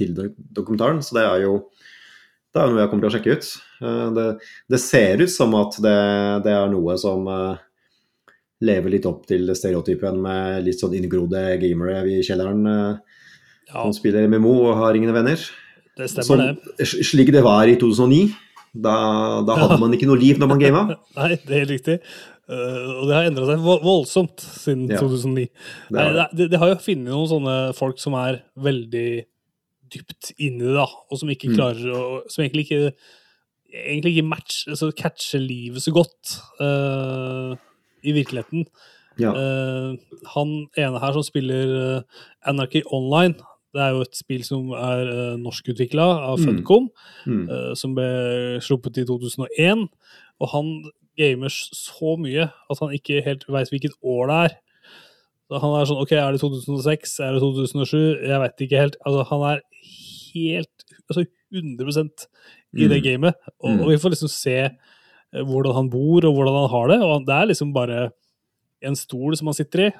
til 0.00 0.16
dokumentaren, 0.56 1.00
så 1.04 1.16
det 1.20 1.26
er 1.28 1.46
jo 1.46 1.54
det 2.50 2.58
er 2.58 2.72
noe 2.72 2.80
jeg 2.82 2.90
kommer 2.90 3.04
til 3.04 3.10
å 3.12 3.14
sjekke 3.14 3.34
ut. 3.38 3.48
Eh, 3.86 4.06
det, 4.16 4.22
det 4.74 4.78
ser 4.82 5.20
ut 5.22 5.30
som 5.30 5.52
at 5.54 5.76
det, 5.84 5.98
det 6.42 6.50
er 6.56 6.72
noe 6.72 6.96
som 6.98 7.28
eh, 7.30 7.60
lever 8.66 8.90
litt 8.96 9.06
opp 9.06 9.22
til 9.30 9.46
stereotypen 9.54 10.18
med 10.24 10.64
litt 10.66 10.80
sånn 10.82 10.96
inngrodde 10.98 11.44
gamere 11.62 12.00
i 12.10 12.18
kjelleren 12.26 12.66
eh, 12.66 13.20
Ja, 13.70 13.84
som 13.84 13.94
spiller 13.94 14.26
MMO 14.26 14.56
og 14.66 14.80
har 14.80 14.98
ingen 14.98 15.14
venner. 15.14 15.38
det 15.96 16.10
stemmer, 16.10 16.26
Som, 16.26 16.74
det. 16.80 16.88
slik 17.06 17.30
det 17.30 17.44
var 17.46 17.70
i 17.70 17.76
2009. 17.78 18.32
Da, 18.82 18.96
da 19.46 19.54
hadde 19.58 19.78
man 19.82 19.94
ikke 19.94 20.06
noe 20.10 20.18
liv 20.18 20.38
når 20.42 20.50
man 20.50 20.60
gama. 20.62 20.82
Nei, 21.20 21.30
det 21.46 21.54
er 21.54 21.62
helt 21.64 21.74
riktig. 21.76 21.96
Og 22.50 23.04
det 23.06 23.14
har 23.14 23.28
endra 23.30 23.46
seg 23.46 23.62
voldsomt 23.62 24.42
siden 24.42 24.88
Ja. 24.90 24.98
2009. 24.98 25.46
Det 25.86 25.94
Nei, 25.94 26.02
er 26.08 26.16
det. 26.18 26.26
det, 26.40 26.50
det 26.50 26.58
har 26.58 26.72
jo 26.74 26.80
funnet 26.82 27.12
noen 27.14 27.30
sånne 27.30 27.56
folk 27.78 28.02
som 28.02 28.18
er 28.18 28.40
veldig 28.58 29.06
dypt 29.92 30.32
inni 30.38 30.64
det, 30.64 30.74
da, 30.76 30.86
og 31.10 31.18
som 31.18 31.28
ikke 31.32 31.50
Mm. 31.50 31.56
klarer 31.56 31.90
å 31.94 32.22
Som 32.30 32.44
egentlig 32.44 32.66
ikke 32.68 32.92
egentlig 33.70 34.16
ikke 34.16 34.26
match, 34.28 34.64
altså 34.68 34.90
catcher 34.96 35.38
livet 35.38 35.78
så 35.82 35.92
godt 35.94 36.32
uh, 36.60 37.54
i 38.02 38.10
virkeligheten. 38.16 38.64
Ja. 39.20 39.30
Uh, 39.30 39.94
han 40.34 40.66
ene 40.76 40.98
her 40.98 41.12
som 41.14 41.22
spiller 41.22 41.70
uh, 41.98 42.02
Anarchy 42.50 42.82
Online, 42.90 43.34
det 43.70 43.80
er 43.84 43.92
jo 43.94 44.00
et 44.02 44.16
spill 44.18 44.42
som 44.42 44.72
er 44.74 45.04
uh, 45.06 45.36
norskutvikla 45.38 46.02
av 46.32 46.40
Mm. 46.40 46.46
Funcom, 46.48 46.88
Mm. 47.26 47.44
eh, 47.50 47.74
som 47.78 47.94
ble 47.94 48.58
sluppet 48.60 48.98
i 48.98 49.04
2001. 49.06 49.86
Og 50.40 50.48
han 50.50 50.90
gamer 51.16 51.48
så 51.52 52.16
mye 52.18 52.48
at 52.50 52.78
han 52.80 52.90
ikke 52.96 53.22
helt 53.22 53.44
veit 53.48 53.70
hvilket 53.70 53.94
år 54.02 54.26
det 54.26 54.50
er. 54.50 54.56
Så 55.50 55.60
han 55.60 55.74
er 55.80 55.86
sånn 55.86 56.00
OK, 56.02 56.12
er 56.12 56.32
det 56.32 56.40
2006? 56.40 57.20
Er 57.20 57.32
det 57.34 57.40
2007? 57.42 58.26
Jeg 58.26 58.40
veit 58.40 58.58
ikke 58.66 58.78
helt. 58.82 58.96
Altså, 59.06 59.22
han 59.30 59.42
er 59.52 59.60
helt 60.34 60.84
altså 61.08 61.24
100 61.52 62.28
i 62.74 62.86
det 62.88 63.00
Mm. 63.00 63.04
gamet. 63.04 63.34
Og, 63.60 63.70
Mm. 63.70 63.80
og 63.82 63.88
vi 63.90 63.96
får 63.98 64.10
liksom 64.14 64.30
se 64.30 64.56
eh, 65.32 65.42
hvordan 65.44 65.74
han 65.74 65.90
bor, 65.90 66.24
og 66.26 66.34
hvordan 66.34 66.60
han 66.60 66.70
har 66.70 66.88
det. 66.88 67.00
Og 67.02 67.26
det 67.26 67.34
er 67.34 67.46
liksom 67.50 67.72
bare 67.74 68.12
en 68.82 68.96
stol 68.96 69.36
som 69.36 69.46
han 69.48 69.54
sitter 69.54 69.86
i, 69.88 69.90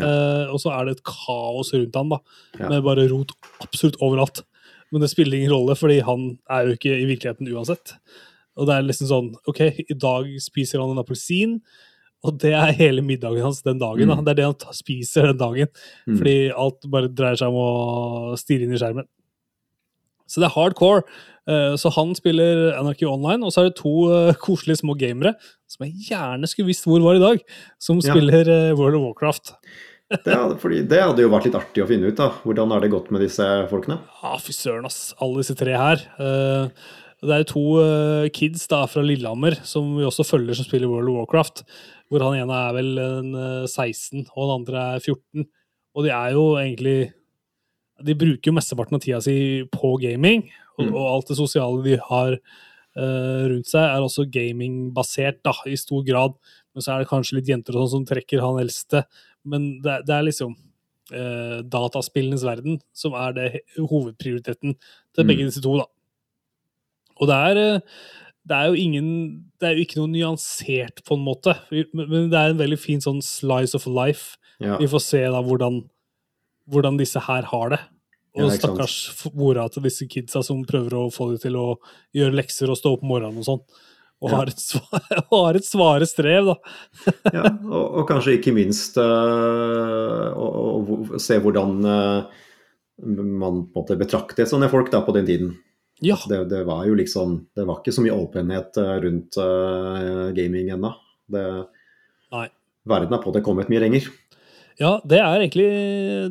eh, 0.00 0.46
og 0.50 0.58
så 0.60 0.70
er 0.72 0.84
det 0.86 0.96
et 0.98 1.04
kaos 1.04 1.72
rundt 1.74 1.94
han 1.96 2.08
da, 2.10 2.18
Ja. 2.58 2.68
med 2.68 2.82
bare 2.84 3.08
rot 3.08 3.32
absolutt 3.60 3.96
overalt. 4.02 4.42
Men 4.92 5.00
det 5.00 5.10
spiller 5.10 5.34
ingen 5.38 5.50
rolle, 5.50 5.74
fordi 5.74 6.00
han 6.02 6.38
er 6.48 6.66
jo 6.66 6.76
ikke 6.76 6.94
i 7.02 7.06
virkeligheten 7.06 7.48
uansett. 7.52 7.94
Og 8.56 8.66
det 8.68 8.74
er 8.76 8.82
liksom 8.86 9.08
sånn 9.08 9.34
OK, 9.48 9.60
i 9.90 9.94
dag 9.94 10.24
spiser 10.40 10.80
han 10.80 10.90
en 10.90 11.02
appelsin, 11.02 11.60
og 12.24 12.38
det 12.38 12.52
er 12.54 12.72
hele 12.72 13.02
middagen 13.02 13.42
hans 13.42 13.62
den 13.62 13.78
dagen. 13.78 14.08
Da. 14.08 14.14
Mm. 14.16 14.24
Det 14.24 14.30
er 14.30 14.34
det 14.34 14.44
han 14.44 14.72
spiser 14.72 15.26
den 15.32 15.38
dagen. 15.38 15.68
Mm. 16.08 16.16
Fordi 16.18 16.36
alt 16.56 16.80
bare 16.90 17.08
dreier 17.08 17.36
seg 17.36 17.48
om 17.48 17.54
å 17.54 18.36
stirre 18.38 18.62
inn 18.64 18.72
i 18.72 18.78
skjermen. 18.78 19.04
Så 20.26 20.42
det 20.42 20.48
er 20.50 20.54
hardcore. 20.56 21.02
Eh, 21.48 21.74
Så 21.78 21.92
han 21.94 22.14
spiller 22.18 22.72
Anarchy 22.78 23.06
Online, 23.06 23.44
og 23.46 23.52
så 23.54 23.62
er 23.62 23.68
det 23.70 23.76
to 23.78 23.92
eh, 24.12 24.32
koselige 24.42 24.80
små 24.82 24.96
gamere 24.98 25.34
som 25.70 25.86
jeg 25.86 26.08
gjerne 26.10 26.46
skulle 26.50 26.70
visst 26.70 26.86
hvor 26.86 27.02
var 27.02 27.18
i 27.18 27.22
dag, 27.22 27.40
som 27.82 28.00
spiller 28.02 28.46
ja. 28.46 28.74
World 28.78 28.98
of 28.98 29.06
Warcraft. 29.10 29.54
Det, 30.06 30.30
hadde, 30.30 30.54
fordi 30.62 30.84
det 30.86 31.00
hadde 31.02 31.24
jo 31.24 31.30
vært 31.32 31.48
litt 31.48 31.56
artig 31.58 31.82
å 31.82 31.86
finne 31.88 32.06
ut, 32.06 32.14
da. 32.14 32.28
Hvordan 32.46 32.70
har 32.70 32.84
det 32.84 32.92
gått 32.92 33.08
med 33.10 33.24
disse 33.24 33.42
folkene? 33.72 33.96
Ja, 34.22 34.36
fy 34.38 34.52
søren, 34.54 34.84
ass. 34.86 35.08
Alle 35.18 35.42
disse 35.42 35.56
tre 35.58 35.74
her. 35.74 36.04
Eh, 36.22 36.68
Det 37.26 37.32
er 37.34 37.40
jo 37.42 37.48
to 37.50 37.64
eh, 37.82 38.28
kids 38.30 38.68
da, 38.70 38.84
fra 38.86 39.02
Lillehammer 39.02 39.56
som 39.66 39.88
vi 39.96 40.04
også 40.06 40.22
følger, 40.28 40.54
som 40.54 40.68
spiller 40.68 40.86
World 40.92 41.10
of 41.10 41.16
Warcraft. 41.18 41.64
Hvor 42.06 42.22
han 42.22 42.36
ene 42.38 42.54
er 42.68 42.76
vel 42.76 42.92
en, 43.02 43.32
eh, 43.34 43.66
16, 43.66 44.28
og 44.36 44.44
den 44.44 44.54
andre 44.60 44.84
er 44.94 45.02
14. 45.02 45.48
Og 45.96 46.06
de 46.06 46.12
er 46.14 46.36
jo 46.36 46.44
egentlig 46.60 46.96
De 48.04 48.14
bruker 48.14 48.50
jo 48.50 48.52
mesteparten 48.56 48.94
av 48.98 49.00
tida 49.00 49.20
si 49.24 49.62
på 49.72 49.94
gaming, 50.02 50.50
og, 50.78 50.86
Mm. 50.86 50.94
og 50.94 51.06
alt 51.14 51.28
det 51.28 51.36
sosiale 51.38 51.82
de 51.84 51.96
har 51.96 52.36
uh, 52.96 53.48
rundt 53.48 53.66
seg, 53.68 53.80
er 53.82 54.00
også 54.04 54.24
gamingbasert, 54.30 55.42
da, 55.44 55.52
i 55.66 55.76
stor 55.76 56.02
grad. 56.04 56.34
Men 56.74 56.82
så 56.82 56.92
er 56.94 56.98
det 57.04 57.08
kanskje 57.08 57.36
litt 57.38 57.48
jenter 57.48 57.76
og 57.76 57.88
sånn 57.88 58.04
som 58.04 58.06
trekker 58.06 58.40
han 58.40 58.60
eldste. 58.60 59.04
Men 59.44 59.80
det, 59.82 60.02
det 60.06 60.14
er 60.14 60.22
liksom 60.28 60.54
uh, 61.12 61.62
dataspillenes 61.62 62.42
verden 62.44 62.80
som 62.92 63.14
er 63.14 63.32
det 63.32 63.60
hovedprioriteten 63.78 64.74
til 65.14 65.24
Mm. 65.24 65.28
begge 65.28 65.44
disse 65.48 65.62
to, 65.62 65.76
da. 65.78 65.84
Og 67.20 67.28
det 67.28 67.36
er, 67.36 67.56
eh, 67.76 67.80
det 68.46 68.56
er 68.56 68.66
jo 68.68 68.74
ingen 68.74 69.42
Det 69.58 69.68
er 69.70 69.74
jo 69.76 69.84
ikke 69.86 69.96
noe 69.96 70.12
nyansert, 70.12 71.02
på 71.04 71.16
en 71.16 71.24
måte, 71.24 71.54
men 71.72 72.08
men 72.10 72.28
det 72.30 72.36
er 72.36 72.50
en 72.50 72.58
veldig 72.58 72.78
fin 72.78 73.00
sånn 73.00 73.22
slice 73.22 73.74
of 73.74 73.86
life. 73.86 74.36
Ja. 74.60 74.76
Vi 74.76 74.84
får 74.86 75.00
se 75.00 75.22
da 75.24 75.40
hvordan, 75.40 75.88
hvordan 76.70 76.98
disse 77.00 77.20
her 77.22 77.46
har 77.50 77.74
det. 77.74 77.80
Og 78.36 78.50
Ja, 78.50 78.56
stakkars 78.58 78.96
mora 79.32 79.64
til 79.72 79.86
disse 79.86 80.06
kidsa 80.10 80.42
som 80.44 80.64
prøver 80.68 80.98
å 80.98 81.04
få 81.12 81.30
dem 81.30 81.40
til 81.40 81.56
å 81.56 81.66
gjøre 82.16 82.36
lekser 82.36 82.72
og 82.72 82.76
stå 82.76 82.96
opp 82.96 83.04
om 83.06 83.14
morgenen 83.14 83.40
og 83.40 83.46
sånn. 83.48 83.62
Og 84.24 84.30
Ja. 84.30 84.36
har, 84.36 84.50
svare, 84.56 85.20
og 85.30 85.38
har 85.44 85.58
et 85.58 85.68
svare 85.68 86.08
strev, 86.08 86.50
da. 86.50 86.56
ja. 87.36 87.44
Og, 87.68 88.00
og 88.00 88.08
kanskje 88.08 88.36
ikke 88.38 88.54
minst 88.56 88.96
øh, 89.00 90.28
å, 90.32 90.46
å, 90.80 91.20
se 91.20 91.38
hvordan 91.40 91.78
øh, 91.84 92.42
man 93.06 93.62
på 93.68 93.72
en 93.72 93.72
måte 93.76 93.98
betraktet 94.00 94.48
sånne 94.48 94.70
folk 94.72 94.92
da 94.92 95.02
på 95.04 95.16
den 95.16 95.28
tiden. 95.28 95.54
Ja, 96.04 96.18
Det, 96.28 96.42
det 96.50 96.58
var 96.68 96.82
jo 96.84 96.92
liksom 96.92 97.38
Det 97.56 97.64
var 97.64 97.78
ikke 97.80 97.92
så 97.96 98.02
mye 98.04 98.12
åpenhet 98.12 98.76
øh, 98.82 98.96
rundt 99.00 99.38
øh, 99.40 100.28
gaming 100.36 100.68
ennå. 100.76 100.92
Verden 102.86 103.12
har 103.16 103.22
på 103.22 103.30
en 103.30 103.32
måte 103.32 103.44
kommet 103.44 103.70
mye 103.72 103.80
lenger. 103.82 104.10
Ja, 104.76 104.98
det 105.08 105.18
er 105.22 105.40
egentlig 105.40 105.66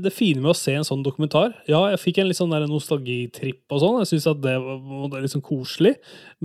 det 0.04 0.12
fine 0.14 0.42
med 0.44 0.52
å 0.52 0.58
se 0.58 0.76
en 0.78 0.86
sånn 0.86 1.02
dokumentar. 1.06 1.56
Ja, 1.70 1.80
jeg 1.90 2.02
fikk 2.04 2.20
en 2.22 2.28
litt 2.30 2.38
sånn 2.38 2.54
der 2.54 2.68
nostalgitripp 2.70 3.74
og 3.74 3.82
sånn. 3.82 3.98
Jeg 4.04 4.12
syns 4.12 4.28
at 4.30 4.44
det 4.44 4.54
var 4.62 5.24
litt 5.24 5.34
sånn 5.34 5.46
koselig. 5.46 5.96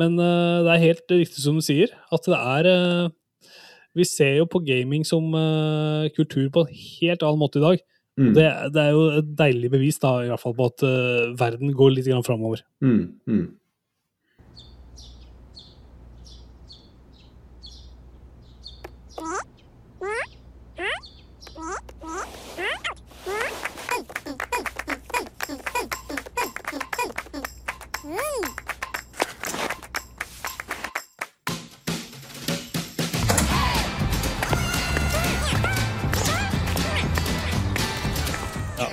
Men 0.00 0.16
uh, 0.16 0.64
det 0.64 0.72
er 0.72 0.86
helt 0.86 1.12
riktig 1.12 1.44
som 1.44 1.58
du 1.60 1.64
sier, 1.64 1.92
at 2.08 2.28
det 2.30 2.38
er 2.38 2.70
uh, 2.70 3.12
Vi 3.98 4.06
ser 4.06 4.36
jo 4.38 4.48
på 4.48 4.62
gaming 4.64 5.04
som 5.04 5.28
uh, 5.34 6.08
kultur 6.16 6.48
på 6.54 6.64
en 6.64 6.72
helt 6.72 7.24
annen 7.26 7.42
måte 7.42 7.60
i 7.60 7.66
dag. 7.66 7.84
Mm. 8.20 8.32
Det, 8.36 8.48
det 8.72 8.82
er 8.82 8.96
jo 8.96 9.04
et 9.20 9.30
deilig 9.36 9.72
bevis 9.72 10.00
da, 10.00 10.16
i 10.24 10.30
hvert 10.30 10.40
fall 10.40 10.56
på 10.56 10.66
at 10.72 10.84
verden 11.40 11.72
går 11.76 11.94
litt 11.94 12.08
framover. 12.26 12.64
Mm. 12.84 13.02
Mm. 13.28 13.46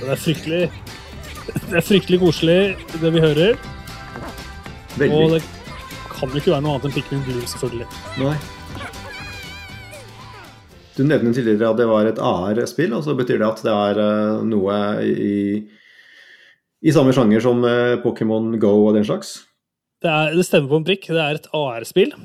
Det 0.07 0.13
er 0.13 0.19
fryktelig 0.23 0.59
Det 1.67 1.75
er 1.75 1.83
fryktelig 1.83 2.19
koselig, 2.21 2.59
det 3.01 3.09
vi 3.11 3.23
hører. 3.23 3.57
Og 5.03 5.33
det 5.33 5.41
kan 6.13 6.31
jo 6.31 6.39
ikke 6.39 6.53
være 6.53 6.63
noe 6.63 6.77
annet 6.77 6.87
enn 6.87 6.93
Pikmin 6.95 7.25
Blue, 7.25 7.49
selvfølgelig. 7.51 7.87
Nei. 8.21 8.37
Du 10.95 11.03
nevnte 11.05 11.33
tidligere 11.35 11.73
at 11.73 11.81
det 11.81 11.89
var 11.91 12.07
et 12.07 12.21
AR-spill, 12.23 12.95
og 12.95 13.03
så 13.03 13.17
betyr 13.19 13.41
det 13.41 13.49
at 13.49 13.65
det 13.67 13.73
er 13.73 13.99
eh, 14.01 14.47
noe 14.47 14.77
i, 15.03 15.35
i 16.81 16.95
samme 16.95 17.11
sjanger 17.15 17.43
som 17.43 17.61
eh, 17.67 17.99
Pokémon 18.01 18.55
Go 18.63 18.73
og 18.87 18.95
den 18.95 19.05
slags? 19.07 19.35
Det, 20.01 20.09
er, 20.09 20.33
det 20.39 20.47
stemmer 20.47 20.71
på 20.71 20.81
en 20.81 20.87
prikk. 20.87 21.11
Det 21.11 21.21
er 21.21 21.41
et 21.41 21.51
AR-spill. 21.51 22.15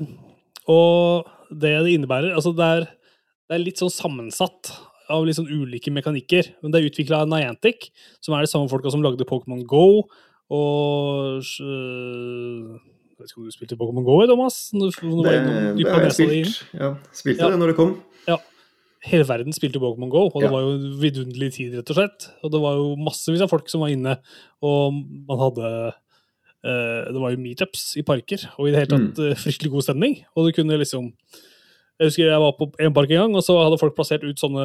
Og 0.71 1.29
det 1.51 1.75
det 1.83 1.97
innebærer 1.99 2.31
Altså, 2.31 2.55
det 2.55 2.71
er, 2.79 2.89
det 3.51 3.59
er 3.59 3.65
litt 3.67 3.83
sånn 3.83 3.93
sammensatt 3.93 4.71
av 5.11 5.27
sånn 5.35 5.49
ulike 5.51 5.91
mekanikker. 5.91 6.53
Men 6.61 6.71
det 6.71 6.79
er 6.79 6.89
utvikla 6.89 7.23
av 7.23 7.31
Niantic, 7.31 7.89
som 8.23 8.35
er 8.35 8.45
de 8.45 8.51
samme 8.51 8.71
folka 8.71 8.91
som 8.93 9.03
lagde 9.03 9.27
Pokémon 9.27 9.65
Go 9.67 10.05
Og 10.53 11.41
øh, 11.41 12.73
Jeg 12.77 13.19
vet 13.19 13.29
ikke 13.31 13.41
om 13.41 13.47
du 13.47 13.55
spilte 13.55 13.79
Pokémon 13.79 14.05
GO, 14.05 14.17
Thomas? 14.27 14.69
Du, 14.73 14.89
du 14.89 15.21
Det, 15.23 15.37
det 15.77 15.91
har 15.91 16.07
jeg 16.09 16.17
spilt. 16.17 16.65
Ja, 16.73 16.95
spilte 17.15 17.45
Ja. 17.45 17.51
det 17.53 17.61
når 17.61 17.73
det 17.73 17.79
kom. 17.79 17.93
Hele 19.03 19.25
verden 19.27 19.51
spilte 19.51 19.81
Pokémon 19.83 20.11
GO, 20.11 20.29
og 20.31 20.39
det 20.39 20.47
Ja. 20.47 20.51
var 20.51 20.61
jo 20.63 20.77
vidunderlig 21.01 21.53
tid, 21.53 21.75
rett 21.75 21.89
og 21.91 21.95
slett. 21.97 22.29
Og 22.41 22.51
det 22.51 22.61
var 22.61 22.73
jo 22.75 22.95
massevis 22.95 23.41
av 23.41 23.49
folk 23.49 23.67
som 23.67 23.81
var 23.81 23.89
inne, 23.91 24.17
og 24.61 24.93
man 25.27 25.39
hadde 25.39 25.93
eh, 26.63 27.11
Det 27.11 27.19
var 27.19 27.31
jo 27.31 27.37
meetups 27.43 27.97
i 27.97 28.01
parker, 28.01 28.39
og 28.57 28.67
i 28.67 28.71
det 28.71 28.79
hele 28.79 28.93
tatt 28.95 29.17
mm. 29.19 29.35
fryktelig 29.35 29.71
god 29.71 29.83
stemning. 29.83 30.23
Og 30.37 30.47
du 30.47 30.51
kunne 30.53 30.79
liksom 30.79 31.11
Jeg 32.01 32.09
husker 32.09 32.25
jeg 32.25 32.41
var 32.41 32.55
på 32.57 32.67
en 32.81 32.93
park 32.95 33.11
en 33.13 33.19
gang, 33.21 33.35
og 33.37 33.43
så 33.45 33.55
hadde 33.61 33.77
folk 33.79 33.93
plassert 33.95 34.23
ut 34.25 34.39
sånne 34.41 34.63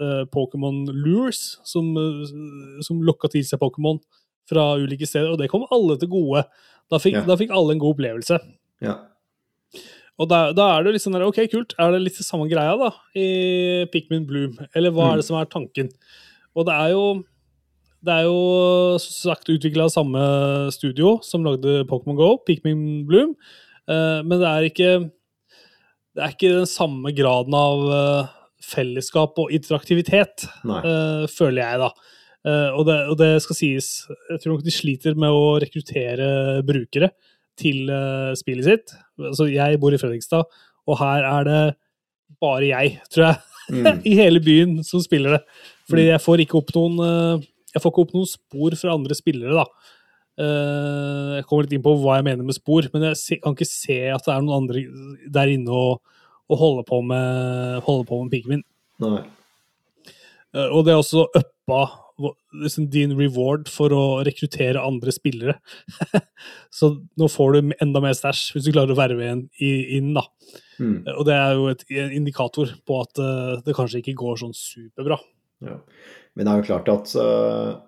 uh, 0.00 0.24
Pokémon 0.34 0.84
lures 0.94 1.58
som, 1.66 1.90
uh, 1.98 2.80
som 2.86 3.00
lokka 3.02 3.28
til 3.32 3.42
seg 3.44 3.58
Pokémon 3.60 3.98
fra 4.48 4.76
ulike 4.80 5.04
steder, 5.06 5.32
og 5.34 5.38
det 5.42 5.50
kom 5.52 5.66
alle 5.74 5.98
til 6.00 6.08
gode. 6.08 6.44
Da 6.88 6.96
fikk, 7.02 7.18
Ja. 7.18 7.24
da 7.26 7.36
fikk 7.36 7.50
alle 7.52 7.74
en 7.74 7.82
god 7.82 7.96
opplevelse. 7.98 8.38
Ja. 8.80 8.94
Og 10.18 10.26
da, 10.30 10.52
da 10.56 10.68
er 10.78 10.82
det 10.82 10.88
jo 10.90 10.94
litt 10.96 11.04
sånn 11.04 11.14
der, 11.18 11.26
ok, 11.28 11.42
kult, 11.52 11.74
er 11.78 11.92
det 11.94 12.00
litt 12.06 12.16
det 12.18 12.24
samme 12.26 12.48
greia 12.50 12.72
da, 12.80 12.88
i 13.14 13.84
Pikmin 13.92 14.24
Bloom? 14.26 14.56
Eller 14.74 14.90
hva 14.94 15.10
Mm. 15.10 15.12
er 15.12 15.16
det 15.20 15.26
som 15.28 15.36
er 15.38 15.44
tanken? 15.50 15.90
Og 16.56 16.64
det 16.66 16.74
er 16.74 16.90
jo, 16.94 17.04
det 18.02 18.14
er 18.14 18.24
jo 18.24 18.96
sagt 19.02 19.50
utviklet 19.52 19.84
av 19.84 19.92
samme 19.94 20.24
studio 20.72 21.18
som 21.22 21.44
lagde 21.44 21.84
Pokémon 21.90 22.16
Go, 22.18 22.30
Pikmin 22.48 23.04
Bloom, 23.06 23.34
uh, 23.90 24.22
men 24.22 24.38
det 24.40 24.48
er 24.48 24.70
ikke, 24.70 25.10
det 26.18 26.24
er 26.24 26.32
ikke 26.34 26.48
den 26.50 26.66
samme 26.66 27.12
graden 27.14 27.54
av 27.54 27.82
uh, 27.86 28.30
fellesskap 28.68 29.38
og 29.38 29.52
interaktivitet, 29.54 30.48
eh, 30.66 31.24
føler 31.30 31.60
jeg 31.62 31.78
da. 31.84 31.88
Uh, 32.42 32.70
og, 32.74 32.82
det, 32.88 32.96
og 33.12 33.16
det 33.20 33.28
skal 33.44 33.56
sies, 33.58 33.90
jeg 34.32 34.40
tror 34.42 34.56
nok 34.56 34.64
de 34.66 34.74
sliter 34.74 35.14
med 35.18 35.30
å 35.30 35.44
rekruttere 35.62 36.26
brukere 36.66 37.12
til 37.58 37.86
spillet 38.38 38.66
sitt. 38.66 38.92
Altså, 39.18 39.46
jeg 39.50 39.78
bor 39.82 39.94
i 39.94 39.98
Fredrikstad, 39.98 40.44
og 40.88 40.98
her 41.00 41.24
er 41.26 41.46
det 41.48 41.62
bare 42.42 42.66
jeg, 42.72 42.98
tror 43.14 43.30
jeg, 43.30 43.44
Mm. 43.68 43.84
i 44.08 44.14
hele 44.16 44.40
byen 44.40 44.78
som 44.80 45.02
spiller 45.04 45.34
det. 45.36 45.42
Fordi 45.90 46.06
Mm. 46.06 46.10
jeg 46.14 46.20
får 46.24 46.40
ikke 46.40 46.56
opp 46.56 46.70
noen 46.72 47.42
jeg 47.74 47.82
får 47.84 47.92
ikke 47.92 48.04
opp 48.06 48.14
noen 48.16 48.30
spor 48.30 48.76
fra 48.80 48.94
andre 48.96 49.16
spillere, 49.18 49.52
da. 49.58 49.66
Eh, 50.38 51.30
Jeg 51.38 51.46
kommer 51.48 51.66
litt 51.66 51.74
inn 51.74 51.84
på 51.84 51.94
hva 51.98 52.18
jeg 52.18 52.28
mener 52.28 52.46
med 52.46 52.56
spor, 52.56 52.86
men 52.92 53.08
jeg 53.10 53.40
kan 53.42 53.56
ikke 53.56 53.68
se 53.68 53.98
at 54.14 54.26
det 54.26 54.34
er 54.34 54.44
noen 54.44 54.64
andre 54.64 54.84
der 55.34 55.54
inne 55.54 55.74
og, 55.74 56.02
og 56.48 56.60
holder 56.62 56.86
på 56.88 57.00
med, 57.06 57.80
holder 57.86 58.06
på 58.08 58.20
med. 58.30 58.66
Nei. 59.02 59.22
Eh, 60.54 60.68
Og 60.68 60.84
det 60.86 60.94
er 60.94 61.00
også 61.02 61.26
uppa 61.28 61.82
liksom 62.58 62.88
din 62.90 63.12
reward 63.14 63.68
for 63.70 63.94
å 63.94 64.04
rekruttere 64.26 64.82
andre 64.82 65.12
spillere. 65.14 65.58
Så 66.74 66.96
nå 67.18 67.28
får 67.30 67.54
du 67.54 67.74
enda 67.78 68.02
mer 68.02 68.16
stæsj 68.18 68.54
hvis 68.54 68.66
du 68.66 68.72
klarer 68.74 68.94
å 68.94 68.98
verve 68.98 69.26
en 69.26 69.44
inn, 69.62 70.14
da. 70.16 70.24
Mm. 70.78 71.02
Og 71.16 71.24
det 71.26 71.34
er 71.34 71.58
jo 71.58 71.68
et, 71.70 71.84
indikator 72.14 72.72
på 72.86 73.02
at 73.02 73.22
eh, 73.22 73.58
det 73.66 73.76
kanskje 73.76 74.02
ikke 74.02 74.18
går 74.18 74.40
sånn 74.42 74.56
superbra. 74.56 75.18
Ja. 75.66 75.78
Men 76.38 76.46
det 76.46 76.52
er 76.52 76.60
jo 76.60 76.68
klart 76.68 76.90
at 76.92 77.12
uh, 77.18 77.78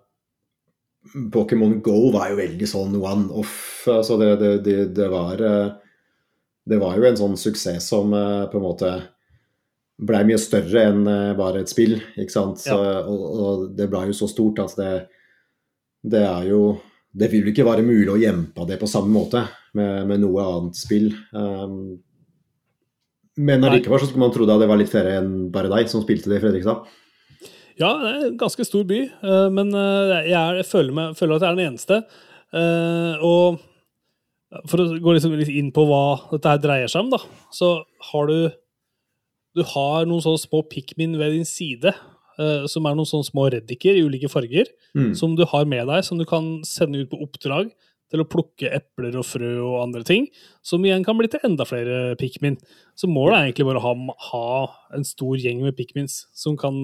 Pokémon 1.32 1.80
Go 1.82 2.10
var 2.14 2.30
jo 2.30 2.40
veldig 2.40 2.66
sånn 2.68 2.98
one-off. 2.98 3.86
Altså 3.90 4.18
det, 4.20 4.34
det, 4.40 4.50
det, 4.66 4.76
det, 4.96 5.08
var, 5.12 5.40
eh, 5.40 5.70
det 6.68 6.80
var 6.82 6.98
jo 6.98 7.08
en 7.08 7.18
sånn 7.18 7.38
suksess 7.40 7.88
som 7.90 8.12
eh, 8.14 8.44
på 8.52 8.60
en 8.60 8.66
måte 8.66 8.92
blei 10.00 10.22
mye 10.28 10.40
større 10.40 10.84
enn 10.90 11.08
eh, 11.08 11.32
bare 11.38 11.64
et 11.64 11.72
spill. 11.72 11.96
ikke 12.16 12.34
sant? 12.34 12.60
Så, 12.62 12.76
og, 12.76 13.24
og 13.30 13.64
det 13.76 13.88
blei 13.90 14.06
jo 14.10 14.18
så 14.20 14.28
stort 14.30 14.62
at 14.62 14.76
det, 14.80 14.92
det 16.04 16.24
er 16.26 16.52
jo 16.52 16.62
Det 17.10 17.26
vil 17.26 17.48
ikke 17.50 17.66
være 17.66 17.82
mulig 17.82 18.12
å 18.12 18.20
gjempe 18.20 18.62
det 18.68 18.76
på 18.78 18.86
samme 18.86 19.10
måte 19.10 19.40
med, 19.74 20.06
med 20.06 20.20
noe 20.22 20.44
annet 20.46 20.76
spill. 20.78 21.08
Um, 21.34 21.98
men 23.40 23.64
allikevel 23.66 23.98
så 23.98 24.06
skulle 24.06 24.22
man 24.22 24.34
tro 24.34 24.46
det 24.46 24.68
var 24.70 24.78
litt 24.78 24.92
flere 24.92 25.16
enn 25.18 25.48
bare 25.50 25.72
deg 25.72 25.90
som 25.90 26.04
spilte 26.04 26.30
det 26.30 26.38
i 26.38 26.44
Fredrikstad. 26.44 26.84
Ja, 27.80 27.90
det 27.96 28.08
er 28.10 28.24
en 28.28 28.38
ganske 28.40 28.64
stor 28.68 28.84
by, 28.84 29.00
eh, 29.08 29.48
men 29.56 29.70
eh, 29.72 30.28
jeg, 30.28 30.36
er, 30.36 30.58
jeg 30.60 30.68
føler, 30.68 30.92
meg, 30.96 31.14
føler 31.16 31.38
at 31.38 31.46
jeg 31.46 31.50
er 31.54 31.58
den 31.60 31.70
eneste. 31.72 32.00
Eh, 32.52 33.24
Og 33.24 33.60
for 34.68 34.82
å 34.82 34.86
gå 34.98 35.12
liksom 35.14 35.36
litt 35.38 35.52
inn 35.54 35.70
på 35.72 35.84
hva 35.88 36.02
dette 36.32 36.50
her 36.50 36.60
dreier 36.60 36.90
seg 36.90 37.04
om, 37.06 37.12
da, 37.14 37.20
så 37.54 37.78
har 38.10 38.26
du 38.30 38.50
Du 39.56 39.64
har 39.66 40.04
noen 40.06 40.22
sånne 40.22 40.38
små 40.38 40.60
pikmin 40.70 41.16
ved 41.18 41.32
din 41.34 41.44
side, 41.48 41.90
som 42.70 42.84
er 42.86 42.94
noen 42.94 43.08
sånne 43.10 43.26
små 43.26 43.48
reddiker 43.50 43.96
i 43.98 44.04
ulike 44.06 44.28
farger, 44.30 44.68
Mm. 44.94 45.10
som 45.18 45.34
du 45.36 45.42
har 45.44 45.64
med 45.66 45.86
deg, 45.90 46.04
som 46.06 46.18
du 46.18 46.24
kan 46.24 46.62
sende 46.64 47.00
ut 47.02 47.10
på 47.10 47.18
oppdrag 47.22 47.72
til 48.10 48.20
å 48.22 48.26
plukke 48.30 48.70
epler 48.74 49.14
og 49.18 49.26
frø 49.26 49.50
og 49.62 49.82
andre 49.82 50.02
ting, 50.06 50.28
som 50.62 50.82
igjen 50.86 51.04
kan 51.04 51.18
bli 51.18 51.26
til 51.30 51.42
enda 51.46 51.66
flere 51.66 52.14
pikmin. 52.18 52.56
Så 52.94 53.06
målet 53.10 53.36
er 53.38 53.44
egentlig 53.50 53.66
bare 53.66 53.82
å 53.82 53.86
ha, 53.86 54.14
ha 54.30 54.94
en 54.96 55.04
stor 55.06 55.34
gjeng 55.38 55.62
med 55.62 55.76
pikmins 55.78 56.26
som 56.34 56.56
kan 56.56 56.74